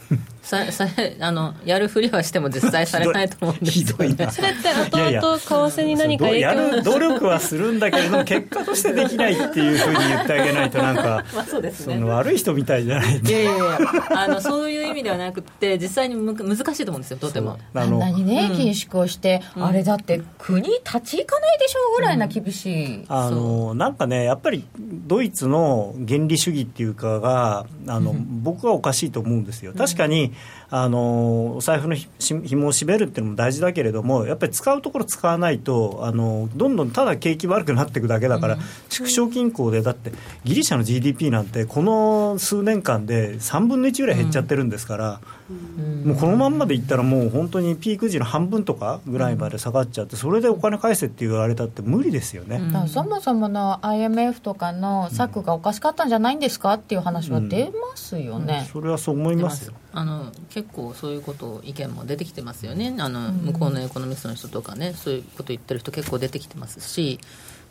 [0.44, 0.86] ささ
[1.22, 6.42] あのやるふりはしても実際されないと思うんですよ、ね、それって後々為替に何か影響？
[6.42, 13.20] やる努力はするんだけれども結果としてできないっていうふうに言ってあげないとなんか まあそうです、ね、その悪い人みたいじゃない。
[13.20, 13.80] いやいやいや
[14.10, 17.58] あのそういう意味ではなくて実際にむ難しいと思うんですよとても。
[17.74, 29.74] あんなにね緊縮をして、うん、あれだって国立ち行かないでしょうぐらいな厳しい、うん、あのなんかねやっぱりドイツの原理主義っていうかがあの、僕はおかしいと思うんですよ。
[29.74, 30.33] 確かに
[30.70, 38.58] あのお財布のひ紐を締めるっていうのも大事だけれどもやっぱり使うところ使わないとあのどんどんただ景気悪くなっていくだけだから、
[38.90, 40.12] 縮小均衡でだって
[40.44, 59.74] ギリシャの GDP なんてこの数年間で3分の1ぐらい減っちゃってるんですから、もうこのまんまでいったらもう本当にピーク時の半分とかぐらいまで下がっちゃってそれでお金返せって言われたって無理ですよね、そもそもの IMF とかの策がおかしかったんじゃないんですかっていう話は出ますよね、それはそう思いますよ。
[59.96, 62.96] あの結構そういうこと意見も出てきてますよね。
[62.98, 67.20] あの、向こうのエコノミストの人とかねそういうこと言ってる人結構出てきてますし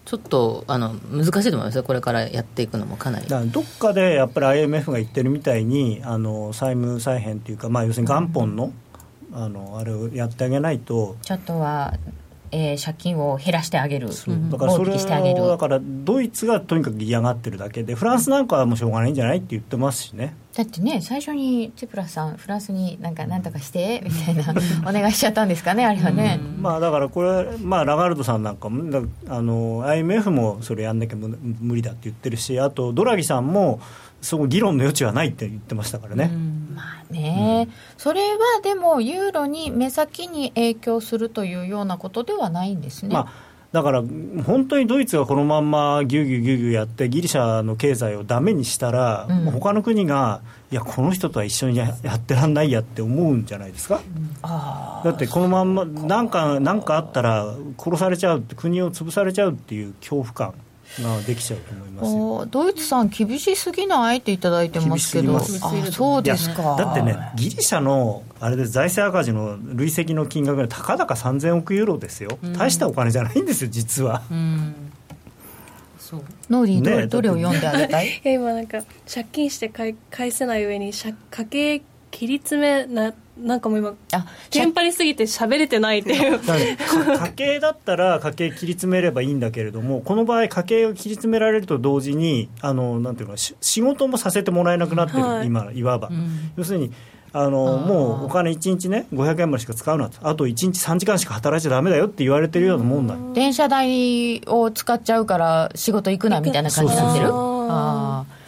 [0.04, 8.72] ちょっとあの難しいと思いますよ、これからやっていくのもかなりどっかでやっぱり IMF が言ってるみたいに、あの債務再編というか、まあ、要するに元本の,、
[9.32, 11.16] あのあれをやってあげないと。
[11.22, 11.94] ちょっとは
[12.52, 20.34] えー、借金を減らしてあげる、だからそれをだからドイツがとにかく嫌がってるだけで、フランスなんかはもうしょうがないんじゃないって言ってますしね。
[20.54, 24.54] だってね、最初にチプラスさん、フランスになんかなんとかしてみたいな、
[24.88, 26.38] お願いしちゃったんですかね、あれはね。
[26.58, 33.80] まあ、だからこれ、まあ、ラガルドさんなんかも、あの IMF もそれやんなきゃ無理だって言ってるし、あとドラギさんも、
[34.22, 36.30] そこ議論の余地はないって言ってましたからね。
[36.74, 43.12] まあね、うん、それはでもユーロに目先に影響するというようなことではないんですね。
[43.12, 44.02] まあだから
[44.44, 57.46] 本当にドイツがこのまんまぎゅうぎゅうぎゅうぎゅうやってギリシャの経済をだめにしたら、うん、他の国がいやこの人とは一緒にやってらんないやって思うんじゃないですか、うん、だってこのまんま何かなんかあったら
[57.78, 60.54] 殺されちゃう国を潰されちゃうっていう恐怖感
[61.00, 62.46] ができちゃうと思いますよ。
[62.50, 65.36] ドイツさん厳しすぎないっていただいてますけど。
[65.36, 66.76] あそうですか。
[66.76, 74.74] だってねギリシャのあれで財政赤字の累積の金額がたかだか3000億ユーロですよ、うん、大したお金じゃないんですよ実は、うん。
[76.50, 78.20] ノーリーど,、ね、どれを読んであげたい？
[78.24, 78.82] 今なんか
[79.12, 83.94] 借金して返返せない上に家計切り詰めななんかもう今
[84.50, 86.38] テンパりすぎて喋れてないっていう。
[86.44, 96.92] 家計だったら家計切り詰めればいいんだけれどもこの場合家計を切り詰められると同時にあのなんていうか仕事もさせてもらえなくなってる、はい、今いわば、うん、要するに
[97.32, 100.18] あのもうお金1日ね500円までしか使うなと。
[100.28, 107.28] あと1日3時間しか働いちゃだめだよって言われてるようなもんだ電車代を使っちゃうから仕事行くなみたいな感じになってる？
[107.32, 108.41] ああ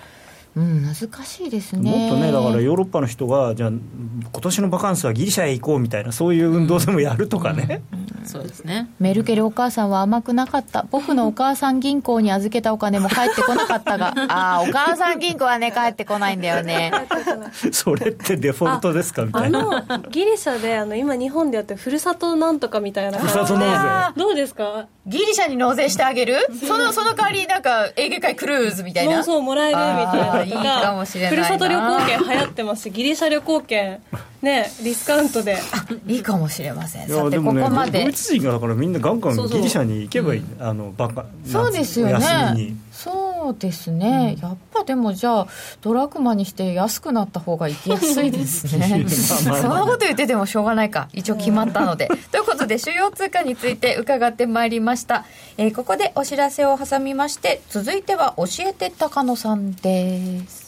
[0.57, 0.95] うん、難
[1.25, 1.91] しいですね。
[1.91, 3.83] もっとねだからヨーロッパの人がじゃあ今
[4.31, 7.83] 年のバカンスはギリシャへ行こうみたいなそういう運動でもやるとかね、
[8.25, 8.89] そうですね。
[9.01, 10.87] メルケルお母さんは甘くなかった。
[10.93, 14.15] 僕のお母さん銀行に預けたお金も返ってこなかったが。
[14.33, 16.93] ああお母さん銀行はね返ってこないんだよね。
[17.73, 19.85] それってデフォルトですかみたいな。
[19.89, 24.21] あのギリシャであの今日本でやってるふるさとなんとかみたいなふるさと納税。
[24.21, 24.87] どうですか？
[25.07, 26.37] ギリシャに納税してあげる？
[26.67, 29.23] そのその代わりなんかエーゲ海クルーズみたいな？
[29.23, 34.03] そうもらえるみたいないいかもしれないふるさと旅行券流行ってますしギリシャ旅行券。
[34.43, 35.59] ねディスカウントで。
[36.07, 37.09] いいかもしれません。
[37.09, 38.05] さて、ここまで。
[38.05, 42.75] ドイツ人がだからみんなガンガンギリシャに行けばいい、うん、あのバカそうですよね
[43.05, 45.49] そうですね、うん、やっぱでもじゃあ
[45.83, 49.05] ドラクマにして安くなった方が行きやすいですね。
[49.07, 51.11] そんなこと言っててもしょうがないか。
[51.13, 52.09] 一応決まったので。
[52.33, 55.27] ということで主要通貨について伺ってまいりました、
[55.59, 60.65] えー、ここでお知らせを挟みまして続いては教えて高野さんです。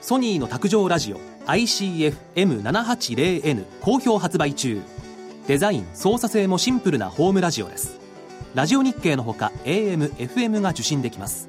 [0.00, 4.80] ソニーの卓上ラジオ ICF-M780N 好評発売中。
[5.46, 7.99] デザイン操作性もシンプルなホームラジオです
[8.52, 11.48] ラジオ日経のほか AM、FM が受信できます。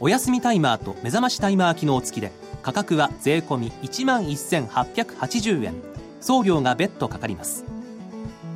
[0.00, 5.74] お休みタイマーと目覚ましタイマー機能付きで価格は税込1万1880円。
[6.20, 7.64] 送料が別途かかります。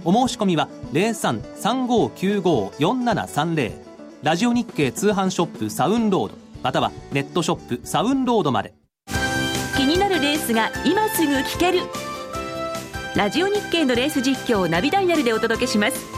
[0.05, 3.73] お申し込みは0335954730
[4.23, 8.75] ラジオ日経通販ショップサウンロードまたはネットショップサウンロードまで。
[9.77, 11.83] 気になるレースが今すぐ聞ける。
[13.15, 16.18] ラジオ日経のレース実況をナビダイヤルでお届けします。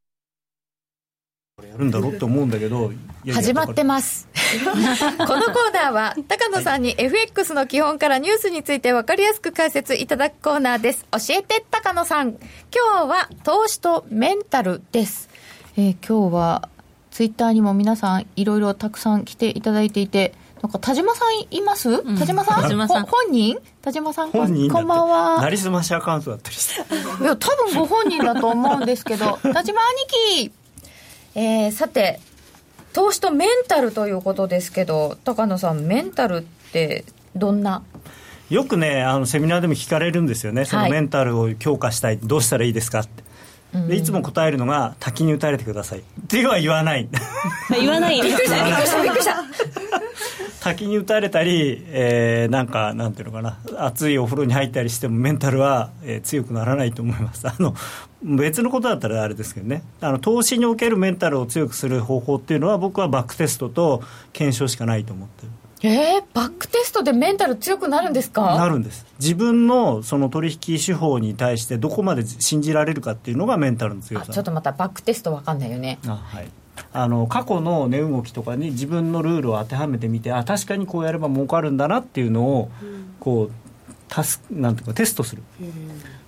[1.71, 2.91] やるんだろうって思うんだけど
[3.33, 4.27] 始まってます。
[4.61, 11.05] このコーナーは高野さんに FX の基本からニュースについて分かりやすく解説いただくコーナーです。
[11.11, 12.29] 教えて高野さん。
[12.31, 12.39] 今
[13.05, 15.29] 日は投資とメンタルです、
[15.77, 16.69] えー、今日は
[17.11, 23.05] ツイッターにも皆さんいろいろたくさん来ていただいていてなんか田島さんいます、うん、田島さん？
[23.05, 23.57] 本人？
[23.81, 24.31] 田島さん？
[24.31, 25.41] 本人こんばんは。
[25.41, 26.81] なりすましアカウントだったりして。
[27.23, 29.81] いや多分ご本人だと思うんですけど 田島
[30.33, 30.51] 兄貴
[31.35, 32.19] えー、さて
[32.93, 37.05] 投資とメンタルということですけど高野さんメンタルって
[37.35, 37.83] どんな？
[38.49, 43.23] よくねあのセミナーでも聞かれるんですよね、そのメンタルを強化したいどうしたらいいですかって。
[43.87, 45.99] でいつも答えるのが滝に打たれてください。
[45.99, 47.07] っては言わない。
[47.71, 49.35] 言わないびっくりしたびっくりしたびっくりした
[50.61, 57.47] 滝に打たれたり、えー、なんかなんていうのかな熱いお風呂に入ったりしてもメンタルは、えー、強くならないと思います。
[57.47, 57.73] あの
[58.23, 59.81] 別のことだったらあれですけどね。
[60.01, 64.03] あの投資におけるメンタルを強くする方法っていうのは僕はバックテストと
[64.33, 65.51] 検証しかないと思ってる。
[65.83, 68.55] えー、バックテストでメンタル強くなるんですか？
[68.55, 69.07] なるんです。
[69.19, 74.31] 自分のその取引手法に対してどこまで信じられるかっていうのがメンタルの強さ。
[74.31, 75.97] ちょっとまたバックテスト分かんないよね。
[76.05, 76.47] あはい
[76.93, 82.69] あの過去の値動きとかに自分のルールを当てはめてみてあ確かにこうやれば儲かるんだなっていうのを、
[83.19, 83.51] こう
[84.09, 85.43] タスなんていうかテストする、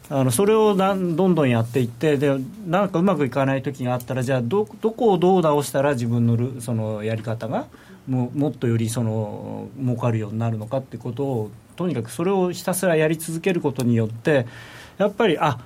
[0.09, 7.68] あのそれをなんどんどんやっていってでなんかうまくいかない時があったらじゃあどどこをどう直したら自分のルそのやり方が
[8.07, 14.45] ももっとよりその儲かるようになるのかってことをとにかくそれをひたすらやり続けることによって
[14.97, 15.59] やっぱりあ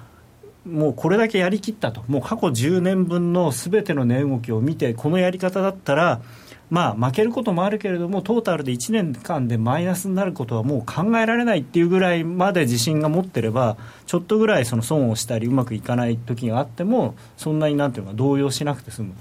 [0.67, 2.03] もうこれだけやりきったと。
[2.07, 6.21] もう過去10年分のすべての値動きを見てこのやり方だったら
[6.69, 19.13] まあ負けることもあるけれどもトータルで1年間でマイナスになることはもう考えられないっていうぐらいまで自信が持ってればちょっとぐらいその損をしたりうまくいかない時があってもそんなになんていうか動揺しなくて済む。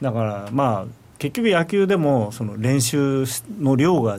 [0.00, 3.24] だからまあ結局野球でもその練習
[3.60, 4.18] の量が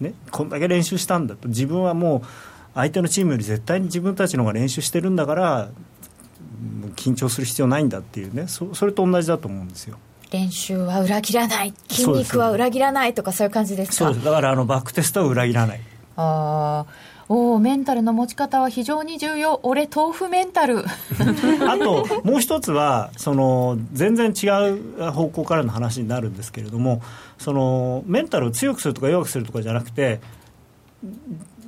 [0.00, 1.48] ねこんだけ練習したんだと。
[1.48, 2.26] 自分はもう
[2.74, 5.70] 相手のチームより絶対に自分たちの方が練習してるんだから
[6.96, 8.46] 緊張する必要ないんだっていうね。
[8.48, 9.98] そそれと同じだと思うんですよ。
[10.32, 11.72] 練習は裏切らない。
[11.88, 13.96] 筋肉は裏切らないとかそういう感じですか？
[13.96, 14.24] そうです。
[14.24, 15.80] だからあのバックテストは裏切らない。
[16.16, 19.58] ああおメンタルの持ち方は非常に重要。
[19.64, 20.84] 俺豆腐メンタル。
[21.68, 24.46] あともう一つはその全然違
[24.98, 27.02] う方向からの話になるんですけれども
[27.38, 30.20] そのメンタルを強くするとか弱くするとかじゃなくて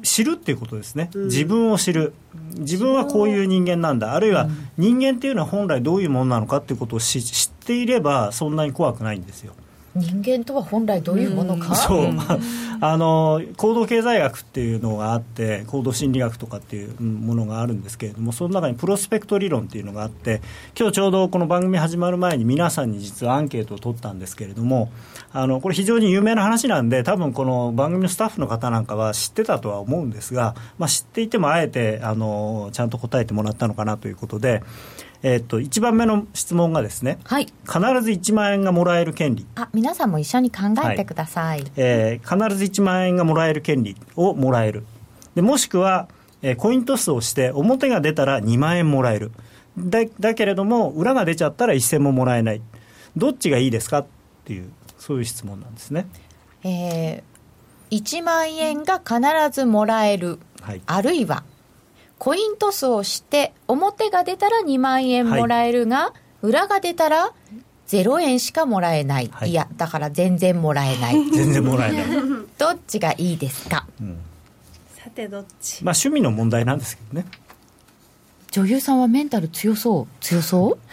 [0.03, 2.15] 知るっていうことですね、うん、自分を知る。
[2.55, 4.15] 自分はこういう人間なんだ。
[4.15, 7.23] あるいは人間っていうのは本来どういうものなのかっていうことを知っ
[7.65, 9.55] ていればそんなに怖くないんですよ
[9.99, 12.39] 人間とは本来どういうものか、そう、まあ、
[12.81, 20.41] あの行動経済学っていうのがあって行動心理学とかっていうものがあるんですけれどもその中にプロスペクト理論っていうのがあって
[20.79, 24.91] 今日ちょうどこの番組始まる前に皆さんに実はアンケートを取ったんですけれども
[25.33, 34.63] あのこれ非常に有名な話なんで多分この番組のスタッフの方なんかは知ってたとは思うんですが、まあ、知っていてもあえてあのちゃんと答えてもらったのかなということで。
[35.23, 39.47] えー、っと1番目の質問がですね、はい、必ず1万円がもらえる権利。
[39.57, 40.59] あ皆さんも一緒に考
[40.91, 44.85] えてください、はい、えー、必ず1万円がもらえる権利をもらえる。
[45.35, 46.09] でもしくは、
[46.43, 49.33] えー、コイントスをして表が出たら2万円もらえる。
[49.77, 52.63] だだけれども裏が出ちゃったら1銭ももらえない。
[53.17, 54.01] どっちがいいですか？
[54.01, 54.07] っ
[54.45, 56.07] ていうそういう質問なんですね、
[56.65, 59.21] えー、1万円が必
[59.53, 61.45] ずもらえる、はい、あるいは
[62.19, 66.13] コイントスをして表が出たら2万円もらえるが、は
[66.43, 67.33] い、裏が出たら
[67.89, 71.25] 0円しかもらえない、はい、いやだから全然もらえない。
[71.31, 72.07] 全然もらえない。
[72.59, 74.19] どっちがいいですか、うん、
[74.97, 75.85] さてどっち？
[75.85, 77.27] まあ趣味の問題なんですけどね。
[78.51, 80.07] 女優さんはメンタル強そう？
[80.21, 80.79] 強そう？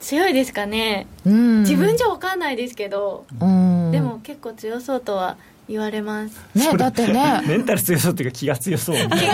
[0.00, 1.06] 強いですかね。
[1.24, 3.24] 自分じゃ分かんないですけど。
[3.40, 5.36] でも結構強そうとは
[5.68, 6.38] 言われます。
[6.54, 7.42] ねだってね。
[7.46, 9.32] メンタル強そうっていうか気が強そう気が強そ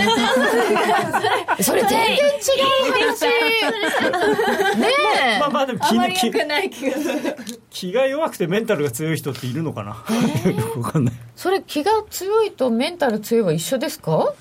[1.60, 2.16] うそれ全然違う
[2.92, 3.26] 話。
[4.78, 4.86] ね
[5.36, 5.38] え。
[5.40, 7.36] まあまあでも気あまり良くない気がする。
[7.70, 10.04] 気が弱くてメンタルが強い人っているのかな、
[10.44, 10.48] え。
[10.50, 11.14] ー、よくわかんない。
[11.36, 14.32] それ気が強いとメンタル強いは一緒ですか？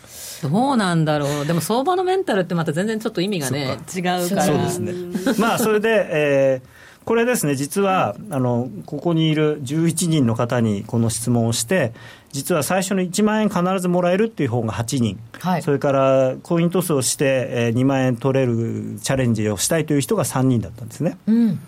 [0.41, 4.43] どうなんだろう、でも相場のメンタルってまた全然ちょっと意味がね、違うから。
[4.43, 4.93] そうですね、
[5.37, 6.67] まあ、それで、えー、
[7.05, 11.93] これですね、実はあのここにいる11人の方にこの質問をして、
[12.31, 21.17] 実は最初の1万円必ずもらえるっていう方が8人、はい、それからコイントスをして、えー、2万円取れるチャレンジをしたいという人が3人だったんですね。
[21.25, 21.59] うん、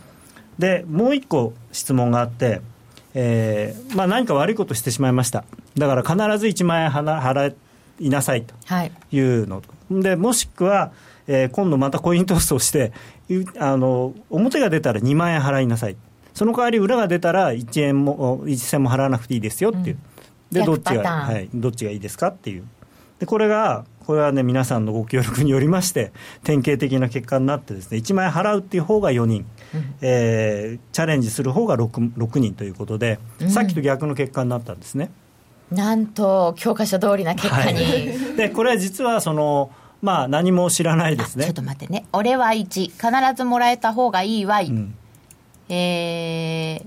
[0.59, 2.61] で、もう1個質問があって、
[3.15, 5.43] えーまあ、何か悪いことしてしまいました、
[5.77, 7.55] だから必ず1万円払
[7.99, 8.53] いなさいと
[9.11, 9.19] い。
[9.19, 9.61] うの、は
[9.99, 10.91] い、でもしくは、
[11.27, 12.91] えー、今度またコイントスをして
[13.59, 15.97] あの表が出たら2万円払いなさい。
[16.33, 19.97] その代わり裏が出たら1円も1銭も払わなくていいですよっていう、
[20.51, 22.63] うん、でどっちが、はい、どっちがいいですかっていう。
[23.19, 26.11] でこれがこれはね皆さんのご協力によりまして
[26.43, 35.11] 典型的な結果になってですね1万円払うっていう方が4人、うん、えー、チャレンジする方が 6, 6人ということで、うん、さっきと逆の結果になったんですね。
[35.71, 37.89] なんと教科書通りな結果に、は
[38.33, 39.71] い、でこれは実はその
[40.03, 41.45] まあ何も知らないですね。
[41.45, 42.05] ちょっと待ってね。
[42.11, 43.01] 俺は1必
[43.35, 44.95] ずもらえた方がいいわい、うん、
[45.69, 46.85] え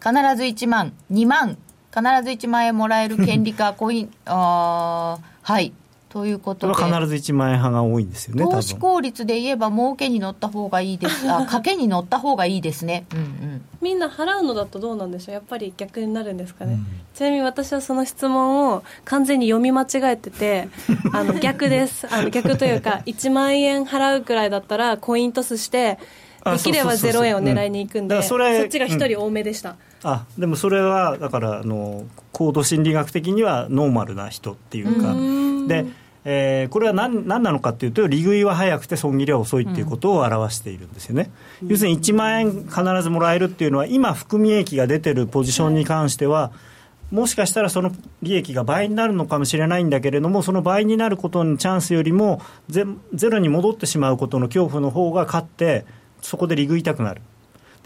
[0.00, 0.94] 必ず1万。
[1.12, 1.58] 2万。
[1.94, 4.10] 必ず1万円もらえる権利かコイン。
[4.24, 5.74] あはい
[6.08, 6.74] ということで。
[6.74, 11.30] 必ず1万円派が多いんですよね投資効率で言えば儲けに乗った方がいいです。
[11.30, 15.34] あ賭けに乗った方がいいですね、うんうん、みんな払うのだとどうなんでしょう。
[15.34, 20.68] やっぱり逆になるんですかね、うん、ちなみに私はその質問を完全に読み間違えてて
[21.12, 22.06] あの逆です。
[22.12, 25.98] あの逆というか1万円払うくらいだったらコイントスして
[26.52, 29.76] できれば0円を狙いに行くんで、そっちが1人多めでした、うん、
[30.10, 32.04] あでもそれはだからあの
[32.36, 35.14] 高度心理学的にはノーマルな人っていうか
[35.66, 35.86] で
[36.28, 41.30] えー、これは何何なのかというと、利食いは早くて損切りは遅いっていうことを表しているんですよね。
[41.62, 46.50] うん、要するに1万円必ずもらえるっていうのは、今、含み益が出てるポジションに関しては、
[47.12, 55.84] もしかしたらその利益が倍になるのかもしれないんだけれども、その倍になることのチャンスよりもゼ、ゼロに戻ってしまうことの恐怖の方が勝って、
[56.22, 57.22] そこで利食いたくなる。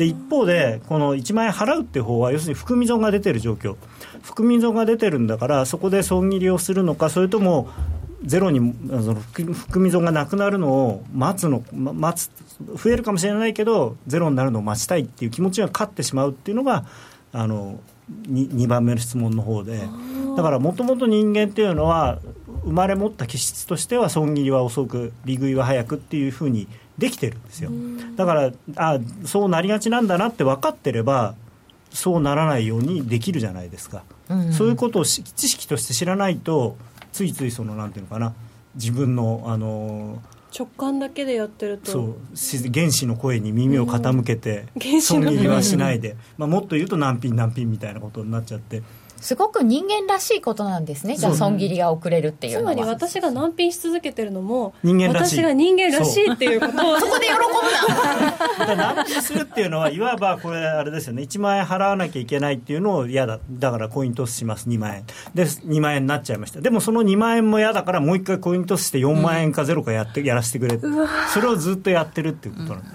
[0.01, 3.77] で一方で、この1万円払うっていう方は、要するに含み損が出てる状況、
[4.23, 7.69] 含み損が出てるんだから、そこで損切りをするのか、それとも
[8.25, 12.31] ゼロにその含み損がなくなるのを待つの待つ
[12.83, 16.85] 増えるかもしれないけどゼロになるのを待ちたいっていう気持ちが勝ってしまうっていうのが
[17.33, 17.81] あの
[18.29, 19.83] 2, 2番目の質問の方で。
[20.37, 22.21] だからもともと人間っていうのは
[22.65, 26.69] 生まれ持った気質としては損切りは遅く利食いは早くっていうふうに
[27.01, 27.71] できてるんですよ。
[28.15, 31.35] だからあそうなりがちなんだなって分かってれば
[31.91, 36.77] そうならないようにできるじゃないですか、うんうん、そういうことを知識として知らないと
[37.13, 38.35] ついついそのなんていうのかな
[38.77, 40.23] 自分のあの
[40.57, 41.93] 直感だけでやってると。
[41.93, 42.17] そう
[42.73, 48.83] 原子の声に耳を傾けて、うん、損切りはしないで、まあ、もっと言うと難品難品みたいなことになっちゃって
[49.21, 51.17] すごく人間らしいことなんですね。
[51.17, 55.37] じゃあ損切りが遅れるっていうつまり私が難品し続けてるのも人間らしい。
[55.37, 57.33] 私が人間らしいっていうことを そこで喜
[58.59, 58.95] ぶな。
[58.95, 61.23] 難品するっていうのはいわばこれあれですよね。
[61.23, 63.39] 1万円払わなきゃいけないっていうのを嫌だ。
[63.51, 64.69] だからコイントスします。
[64.69, 65.05] 2万円。
[65.35, 66.61] で2万円になっちゃいました。
[66.61, 70.79] でもその2万円も嫌だからもう一回コイントスして4万円かゼロかやってやらせてくれ
[71.33, 72.95] それをずっとやってるっていうことなんです、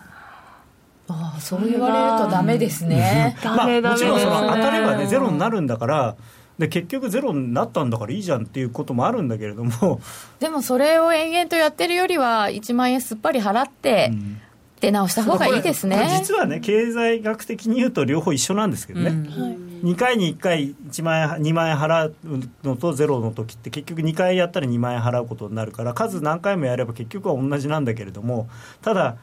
[1.08, 6.16] ああそう言われるとダメですね、まあ、もちろんその当たればねゼロになるんだから
[6.58, 10.00] で結局ゼロになったんだからいいじゃんっていうこともあるんだけれども。
[10.40, 14.42] でもそれを延々とやってるよりは1万円すっぱり払って、うん。
[14.82, 16.08] 出直した方がいいですね。
[16.20, 22.16] 実はね経済学的に言うと両方一緒なんですけどね、うん、2回に1回1万円2万円払う
[22.64, 28.50] のとゼロの時って結局2回やったら2万円払うことになるから数何回もやれば結局は同じなんだけれども
[28.82, 29.16] ただ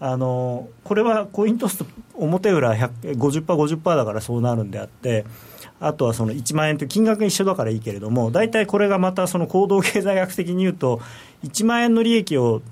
[0.00, 5.24] あのこれはコイントスと表裏 50%50% 50%だからそうなるんであって
[5.80, 11.00] あとはその1万円という金額が一緒だからいいけれども大体これがまたその行動経済学的に言うと
[11.44, 12.62] 1万円の利益を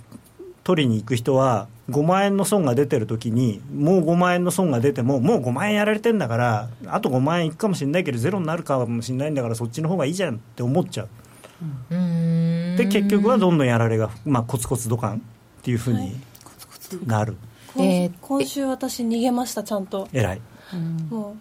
[0.64, 11.08] 取りに行く人は5万円の損が出てるときにもう5万円の損が出てももう5万円やられてんだからあと5万円いくかもしれないけどゼロになるかもしれないんだからそっちの方がいいじゃんって思っちゃう。
[12.76, 15.20] で結局はどんどんやられが、まあ、コツコツドカンっ
[15.62, 16.16] ていうふうに
[17.06, 17.36] なる、
[17.74, 20.08] はい、今週私逃げましたちゃんと。
[20.12, 20.40] 偉い。
[21.10, 21.36] もう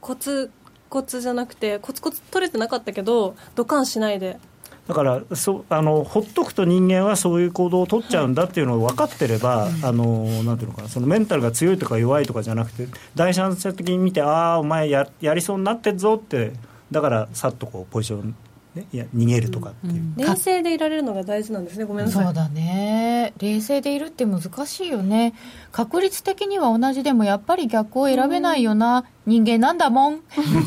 [0.00, 0.50] コツ
[0.88, 4.38] コツじゃなくてコツコツ取れてなかったけどドカンしないで。
[4.86, 16.52] だからそあのほっとくと人間はそういう行動を取っちゃうんだっていうのを分かってれば、はい、あのなんていうのかなそのメンタルが強いとか弱いとかじゃなくて第三者的に見てああお前ややりそうになってんぞって
[16.92, 18.36] だからさっとこうポジション
[18.76, 21.84] ね、いや逃げるとかっていう、うん、冷静でいられるのが大事なんですね。
[21.84, 22.24] ごめんなさい。
[22.24, 23.32] そうだね。
[23.38, 25.34] 冷静でいるって難しいよね。
[25.72, 30.20] 確率的には同じでもやっぱり逆を選べないよな、人間なんだもん。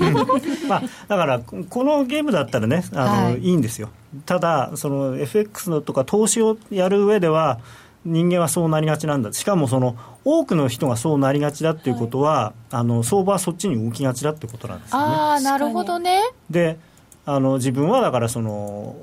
[0.68, 3.90] まあだからこのゲームだったらねあの、はい、いいんですよ。
[4.26, 7.60] ただその FX のとか投資をやる上では
[8.06, 9.34] 人間はそうなりがちなんだ。
[9.34, 9.96] しかもその
[10.26, 15.06] 多くの人がそうなりがちだっていうことは、はい、あの相場はそっちに動きがちだってことなんですよね。
[15.06, 16.22] ああなるほどね。
[16.50, 16.80] で
[17.32, 18.96] あの自分はだからその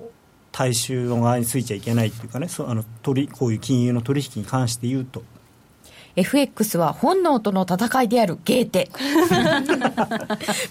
[0.50, 5.22] 大衆の側についちゃいけないっていうかねそあの取こういう金融の取引に関して言うと。
[6.16, 8.90] FX は本能との戦いであるゲーテ。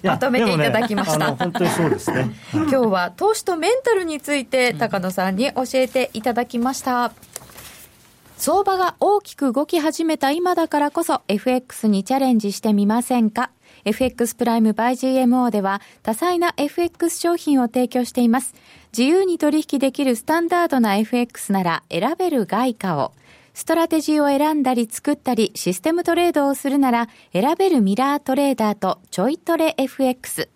[0.04, 7.12] まとめていただきました、ね、本当にそうですね、今日は投資とメンタルについて高野さんに教えていただきました、
[8.38, 13.52] 相場が大きく動き始めた今だからこそ FX にチャレンジしてみませんか？
[13.86, 18.56] FX プライムバイ GMO では多彩な FX 商品を提供しています。
[18.92, 23.12] 自由に取引できるスタンダードな FX なら選べる外貨を。
[23.54, 30.50] ストラテジーを選んだり作ったりシステムトレードをするなら選べるミラートレーダーとちょいトレ FX。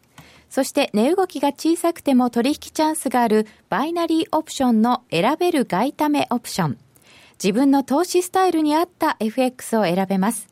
[0.49, 6.77] そして値動きが小さくても取引チャンスがあるバイナリーオプションの選べる外為オプション。
[7.41, 10.49] 自分の投資スタイルに合った FX を選べます。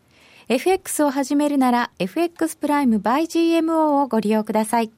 [0.50, 4.92] FX を始めるなら FX プライム by GMO をご利用ください。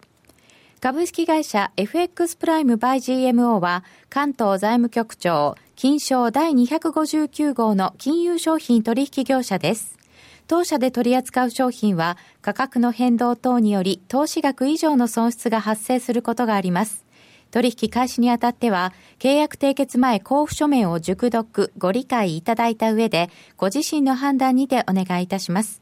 [0.79, 9.97] 株式会社 FX プライム by GMO は関東財務局長金賞第259号の金融商品取引業者です。
[10.45, 17.08] 当社で取り扱う商品は価格の変動等により投資額以上の損失が発生することがあります。
[17.51, 25.81] 取引開始にあたっては、契約締結前交付書面を熟読、ご理解いただいた上で、ご自身の判断にてお願いいたします。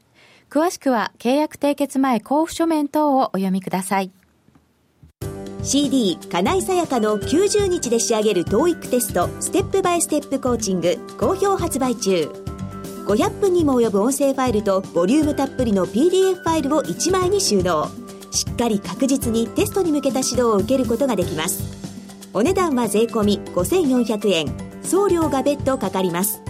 [0.49, 4.11] 詳しくは、契約締結前交付書面等をお読みください。
[5.63, 12.32] CD 金井さやかの90日で仕上げる TOEIC テストステップバイステップコーチング好評発売中
[13.05, 17.89] 500分にも及ぶ音声ファイルとボリュームたっぷりの PDF ファイルを1枚に収納
[18.32, 21.63] しっかり確実にテストに向けた指導を受けることができます。
[22.34, 24.67] お値段は税込5400円。
[24.84, 26.41] 送料が別途かかります。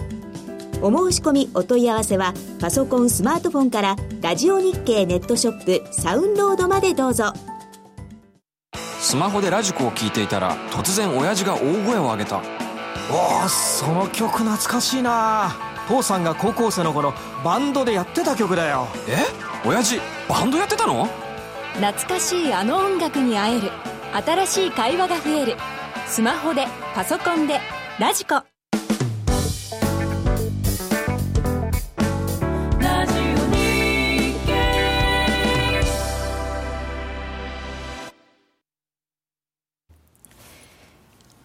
[0.80, 7.32] お申し込みお問い合わせはパソコンスマートフォンからラジオ日経ネットショップサウンロードまでどうぞ。
[9.00, 12.42] スマホでラジコを聞いていたら突然親父が大声を上げた。
[13.10, 15.56] おおその曲懐かしいな。
[15.88, 18.86] 父さんが高校生の頃バンドでやってた曲だよ。
[19.08, 19.16] え？
[19.66, 19.98] 親父
[20.28, 21.08] バンドやってたの？
[21.74, 23.70] 懐かしいあの音楽に会える。
[24.12, 25.56] 新しい会話が増える。
[26.06, 27.60] スマホでパソコンで
[27.98, 28.42] ラジコ。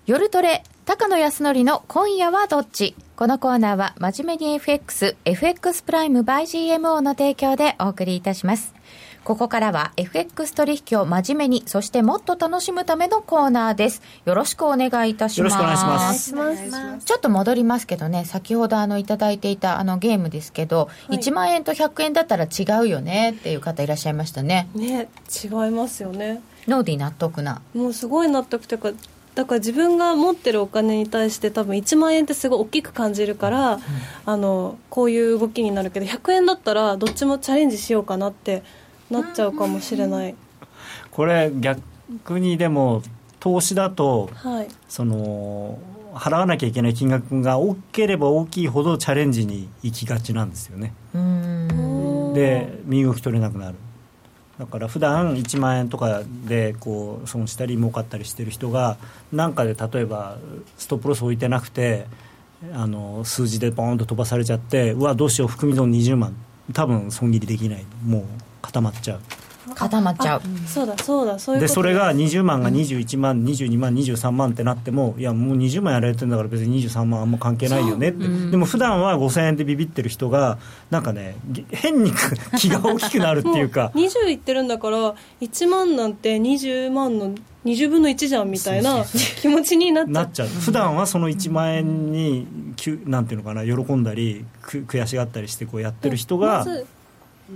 [0.05, 2.95] 夜トレ高野康則の今夜はどっち？
[3.24, 8.74] このコーナーは真面目に FX、FX プライム by GMO の提供でお送りいたします。
[9.24, 14.01] ここからは FX 取引を真面目に、そしてもっと楽しむためのコーナーです。
[14.26, 15.55] よろしくお願いいたします。
[15.55, 17.05] よろしくお願いします。
[17.05, 24.67] ちょっと戻りますけどね、先ほどあのいただいていたあのゲームですけど、はい、1万円と100円だったら違うよねっていう方いらっしゃいましたね。
[24.76, 25.07] ね、
[25.41, 26.41] 違いますよね。
[26.67, 27.61] ノーディ納得な。
[27.74, 28.91] もうすごい納得というか、
[29.36, 33.81] だから自分が持ってるお金に対して多分1万円ってすごい大きく感じるから、うん、
[34.25, 38.63] あのこういう動きになるけど100円だったらどっちもチャレンジしようかなって
[39.09, 40.36] なっちゃうかもしれない。
[41.11, 43.01] これ逆にでも
[43.39, 45.79] 投資だと、はい、その
[46.13, 50.93] 払わなきゃいけない金額が大きければ大きいほどチャレンジに行きがちなんですよね。
[52.34, 53.75] で身動き取れなくなる。
[54.60, 58.97] だから普段1万円とかでこう損したり儲かったりしてる人が
[59.32, 60.38] 何かで例えば
[60.78, 62.06] ストップロス置いてなくて
[62.74, 66.36] あの数字でボーンと飛ばされちゃってうわどうしよう含み損20万。
[66.72, 67.86] 多分損切りできない。
[68.06, 68.24] もう
[68.62, 69.20] 固まっちゃう。
[69.76, 70.41] 固まっちゃう。
[70.68, 80.57] そうだそうだそういうでそれが20万が21万、うん、22万23万ってなってもいやもう20万やられてるんだから別に23万あんま関係ないよねって、うん、でも普段は5000円でビビってる人が
[80.91, 81.36] なんかね
[81.72, 82.11] 変に
[82.57, 83.91] 気が大きくなるっていうか。
[83.95, 87.36] 20いってるんだから1万なんて20万の
[87.66, 89.05] 20分の1じゃんみたいな
[89.39, 90.47] 気持ちになっちゃなっちゃう。
[90.47, 92.45] 普段はその1万円に
[93.05, 96.66] なんていうのかな喜んだり悔しがったりしてこうやってる人が、ま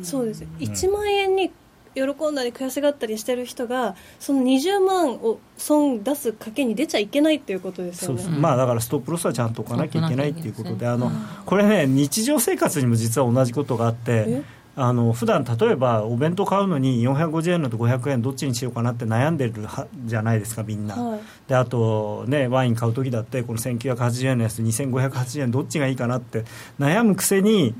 [0.04, 1.52] そうです、1万円に
[1.98, 8.24] 喜んだり悔しがったりしてる人がその20万を損出す賭けに出ちゃいけないっていうことですよね。
[8.38, 11.12] まあだからストップロスはちゃんと置かなきゃいけないっていうことであの
[11.46, 14.44] これね日常生活にも実は同じことがあって
[14.80, 26.46] あの普段例えばお弁当買うのに450円のと500円どっちにしようかなって悩んでるはじゃないですかみんな、はい、であとねワイン買う時だってこの1980円のやつ2580円どっちがいいかなって
[26.80, 27.74] 悩むくせに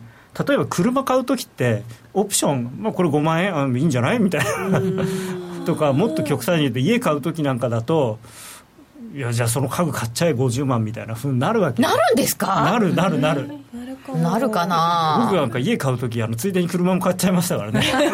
[0.46, 1.84] 例えば車買う時って
[2.14, 4.20] オプション、まあ、これ5万円あいいんじゃない？
[4.20, 4.82] みたいな。
[5.66, 8.20] とかもっと極端に言うと家買う時なんかだと
[9.14, 11.82] いやじゃあその家具買っちゃえ50万みたいなふうになるわけ。
[11.82, 12.62] なるんですか？
[12.64, 13.48] なるなるなる。
[14.16, 15.20] なるかな。
[15.26, 17.82] 僕なんか家買う時あのついでに車も買っちゃいましたからね。
[17.82, 18.08] そ れ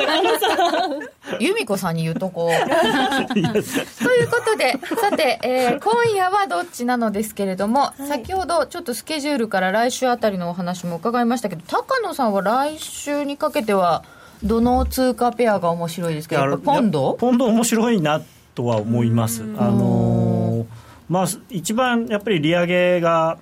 [1.40, 2.48] 由美子さんに言うとこ。
[2.48, 2.50] う
[3.32, 14.02] ということでさて、えー、今夜はどっちなのですけれども、はい、先ほどちょっとスケジュールから来週あたりのお話も伺いましたけど高野さんは来週にかけては
[14.42, 16.58] どの通貨ペアが面白いですか？
[16.64, 17.14] ポンド？
[17.14, 18.22] ポンド面白いな
[18.54, 19.42] とは思います。
[19.58, 20.64] あのー、
[21.08, 23.38] まあ一番やっぱり利上げが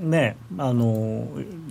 [0.00, 1.26] ねあの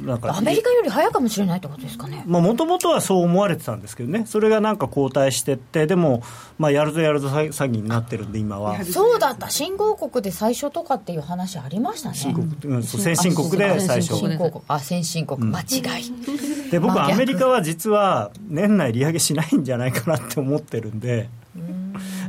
[0.05, 2.23] なんかアメリカより早かもしれないってことですかね。
[2.27, 4.25] もともとはそう思われてたんですけどね。
[4.25, 6.23] それがなんか後退してってでも、
[6.57, 8.83] まあ、やるぞやるぞ詐欺になってるんで今は。
[8.83, 9.49] そうだった。
[9.49, 12.15] 新興国で最初とかっていう話ありましたね。
[12.15, 14.63] 新国、うん、先進国で最初新興国。
[14.67, 15.63] あ先進国、間違
[16.01, 16.69] い。
[16.71, 21.29] で僕アメリカは実は年内利上げしないんじゃないかなって思ってるんで。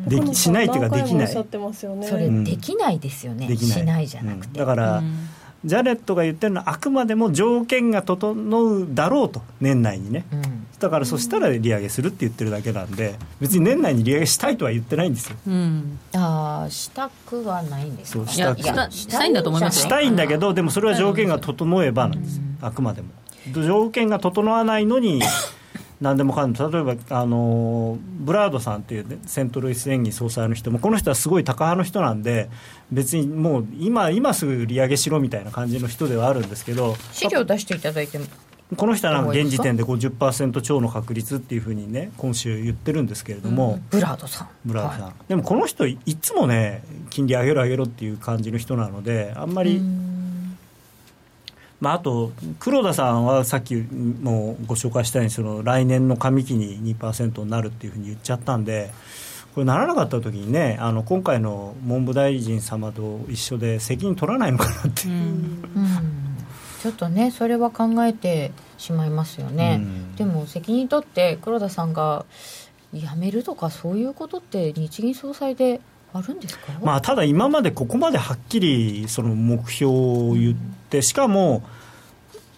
[0.06, 3.78] できしないっていうかできない、それできないですよね、できない。
[3.78, 5.02] しないじゃなくて、だから、
[5.64, 18.26] ジャレットが言ってるのはあくまでも条件が整うだろうと年内にね、うん、だからそしたら利上げするって言ってるだけなんで別に年内に利上げしたいとは言ってないんですよ、うん、ああしたくはないんですか？
[18.26, 23.08] したしたいんだと思いますしたいんだけどでもそれは条件が整えばなんです、あくまでも。
[23.52, 25.20] 条件が整わないのに
[26.05, 32.50] 何でもかんでも例えばあのブラードさんっていう、ね、セントルイス演技総裁の人もこの人はすごい高派の人なんで
[32.92, 38.26] 別にもう今今すぐ利上げしろみたいな感じの人ではあるんですけど資料出していただいても
[38.76, 44.48] この人は現時点で50%超の確率っていうふうにね今週言ってるんですけれども、うん、ブラードさん。
[44.66, 49.80] ブラードさん、はい、でもこの人いつもね金利上げろ上げろっていう感じの人なのであんまり
[51.80, 58.90] まあ、あと黒田さんはさっきもご紹介したようにその来年の上期に2%になるっていうふうに言っちゃったんで
[59.54, 65.08] これならなかった時にねあの今回の文部大臣様と一緒で責任取らないのかなって。
[65.08, 65.62] うん、
[66.82, 69.80] ちょっとねそれは考えてしまいますよね、
[70.16, 72.26] でも責任取って黒田さんが
[72.92, 75.80] 辞めるとかそういうことって日銀総裁で
[76.14, 80.54] あるんですか、まあ、ただ今までここまではっきりその目標を言っ
[80.88, 81.64] て、しかも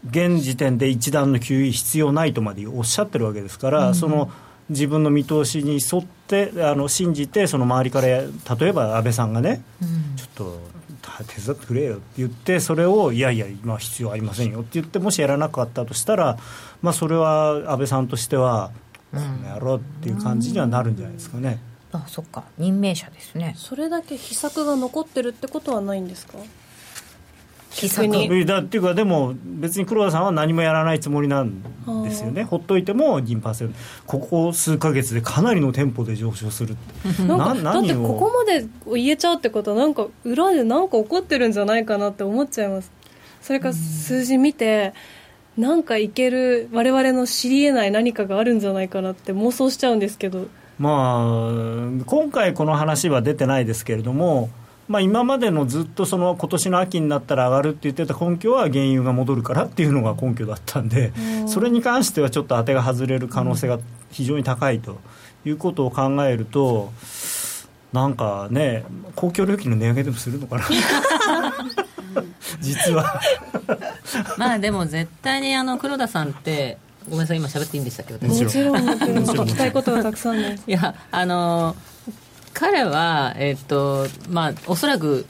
[0.09, 4.31] 現時点で一段の給油必要ないとまでおっしゃってるわけですから、うん、その
[4.69, 8.29] 自分の見通しに沿ってあの信じてその周りから例
[8.69, 10.61] えば安倍さんがね、うん、ちょっと
[11.25, 16.39] 手伝ってくれよって言ってそれをいやいや今必要ありませんよって言ってもしやらなかったとしたら、
[16.83, 18.71] まあ、それは安倍さんとしては
[19.13, 21.59] この野郎っていう感じにはなるんじゃないですかね。
[21.93, 22.45] あそっか。
[22.59, 23.55] 任命者ですね。
[23.57, 26.39] それだけ秘策が残ってるってことはないんですか？
[27.71, 28.09] 秘策。
[28.47, 31.63] だっていうかでも別に黒田さんは何もやらないつもりなん
[32.05, 32.43] ですよね。
[32.45, 33.71] ほっといても2%
[34.07, 36.77] ここ数か月でかなりのテンポで上昇する
[37.27, 42.91] なだってここまで言えちゃうってことはなんか裏で何か起こってるんじゃないかなって思っちゃいます。
[43.43, 44.93] それから数字見て、
[45.57, 50.49] なんかいける我々の知りえない何かがあるんじゃないかなって妄想しちゃうんですけど
[50.79, 51.25] ま
[52.01, 54.51] あ今回この話は出てないですけれども
[54.89, 61.13] まあ、今までのずっとその今年の秋になったら上がるって言ってた根拠は原油が戻るからっていうのが根拠だったんで、
[61.49, 63.81] それに関してはちょっと当てが外れる可能性が
[64.13, 64.99] 非常に高いと
[65.45, 66.93] いうことを考えると、
[67.93, 68.85] なんかね、
[69.17, 70.65] 公共料金の値上げでもするのかな？
[72.61, 73.21] 実は
[74.39, 78.13] まあでも絶対にあの黒田さんってごめんなさい今喋っていいんでしたっけ？
[78.27, 78.77] もちろん。
[78.77, 81.77] 聞きたいことがたくさんですいやあの
[82.53, 85.27] 彼は、えっとまあ、おそらく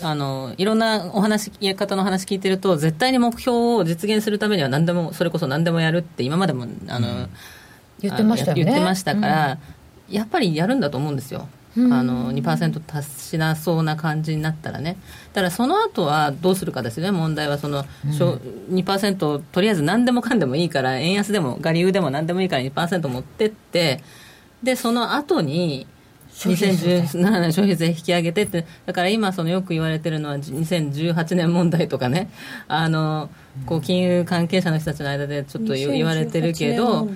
[0.00, 7.28] あのいろんなお話や方の話聞いてると絶対に目標を実現するためには何でもそれこそ何でもやるって今までもあの、うん、
[8.00, 9.58] 言ってました、ね、言ってましたから、
[10.08, 11.48] うん、やっぱりやるんだと思うんですよ。
[11.76, 14.96] うん、あの2%達しなそうな感じになったらね、
[15.32, 24.02] だからその後はどうするかですよね、問題はその、うん、2%とりあえず何でもかんでもいいから、円安でも、我流でも何でもいいから2%持ってって、
[24.62, 25.86] でその後に
[26.34, 32.30] 2017年消費税引き上げてって、だから今、そのよく言われてるのは、2018年問題とかね、
[32.68, 33.30] あの
[33.66, 37.08] こう金融関係者の人たちの間でちょっと言われてるけど、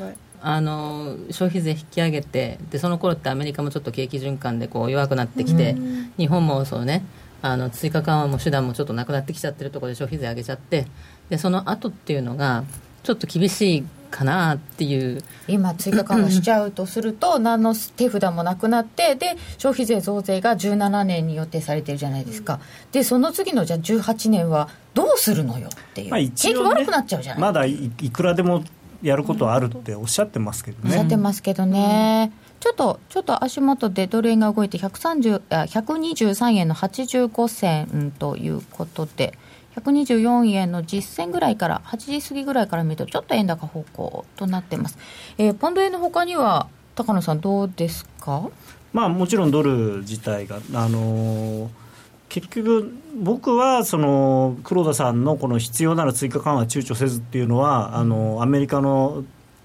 [0.49, 5.74] あの消費税引き上げてで、その頃ってアメリカもちょっと景気循環でこう弱くなってきて、
[6.18, 7.05] 日本もそうね、
[7.42, 10.86] あの追加緩和も手段もちょっとなくなってきちゃってるところで消費税上げちゃって、
[11.30, 12.62] でその後っていうのが、
[13.03, 15.20] ちょっと厳しいかなっていう。
[15.49, 22.61] 今追加緩和しちゃうとすると 何の手札もなくなってで消費税増税が17年に予定されてるじゃないですか。
[22.92, 27.40] でその次のじゃあ18年はどうするのよっていう、まあね、景気悪くなっちゃうじゃない。
[27.42, 28.62] まだいくらでも
[29.07, 39.38] やることはあるっておっしゃってますけどね、おっしゃってますけどね、うん、ちょっとちょっと足元でドル円が動いて130あ123円の85銭ということで
[39.76, 44.98] 124円の実践ぐらいから8時過ぎぐらいから見るとちょっと円高方向となってます、
[45.38, 48.48] えー、ポンド円のほかには高野さんどうですか？
[48.92, 51.86] まあもちろんドル自体があのー
[52.29, 59.24] 結局、僕はその黒田さんのこの必要なら追加緩和躊躇せずっていうのは、あのアメリカの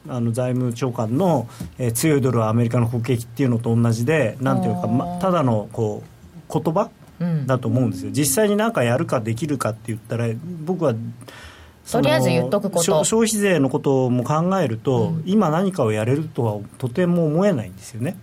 [0.10, 1.48] あの財務長官の、
[1.78, 6.02] えー、強いドルはアメリカの国益っていうのと同じで、なんていうか、ま、ただのこ
[6.50, 6.90] う言葉
[7.46, 10.28] だと思うんですよ、実際に何かやるかできるかって言ったら
[10.66, 10.96] 僕は
[11.92, 13.04] とりあえず言っとくこと。
[13.04, 18.18] 消費税のことも考えると、うん、今何かをやれるとはとても思えないんですよね。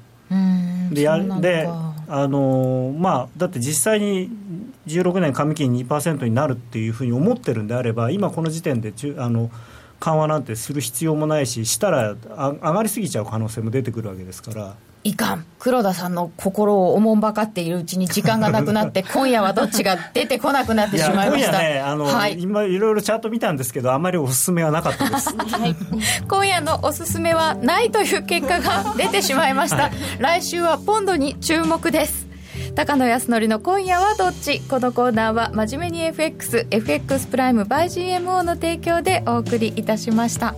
[0.90, 1.68] でやで
[2.10, 4.30] あのまあ、だって実際に
[4.86, 9.50] 16年上金2%になるっていうふうに思ってるんであれば今この時点であの
[10.00, 14.74] 緩和なんてする必要もないししたら上がりすぎちゃう可能性も出てくるわけですから。
[15.08, 15.44] いかん。
[15.58, 21.52] 黒田さんの心をおもんばかっているうちに時間がなくなって 今夜はどっちが出てこなくなってしまいました。
[21.52, 25.74] 今夜ねあの、はい、今いろいろチャート見たんですけどあまりおすすめはなかったです、はい、
[26.28, 32.28] 今夜のおすすめはないという結果が出てしまいました、はい、来週はポンドに注目です。
[32.74, 34.60] 高野康則の今夜はどっち？
[34.60, 40.54] このコーナーは真面目に FXFX プライム by GMO の提供でお送りいたしました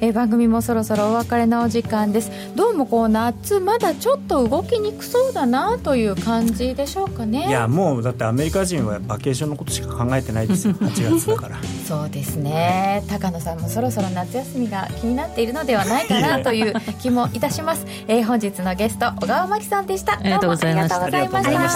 [0.00, 2.30] えー、番組もそろそろお別れのお時間です。
[2.54, 7.48] どうもこう夏まだちょっと動きにくそうだなという感じでしょうかね。
[7.48, 10.74] いやもうだってアメリカ人はバケーションのことしか考えてないですよ。
[10.80, 11.56] 8月だから。
[11.86, 13.02] そうですね。
[13.08, 20.14] 高野さんもそろそろ夏休みが気になっているのではないかなという気もいたします、 えー、本日のゲスト小川真紀さんでした。
[20.14, 21.02] ありがとうございました。
[21.02, 21.68] ありがとうございま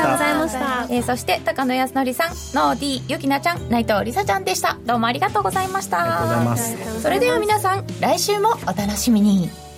[0.48, 0.86] した。
[0.90, 4.76] えー、そして高野康則さんノーディーゆきなちゃん内藤梨沙ちゃんでした。
[4.86, 6.02] どうもありがとうございました。
[6.02, 7.02] ありがとうございます。
[7.02, 9.69] それでは皆さん来週もお楽しみに。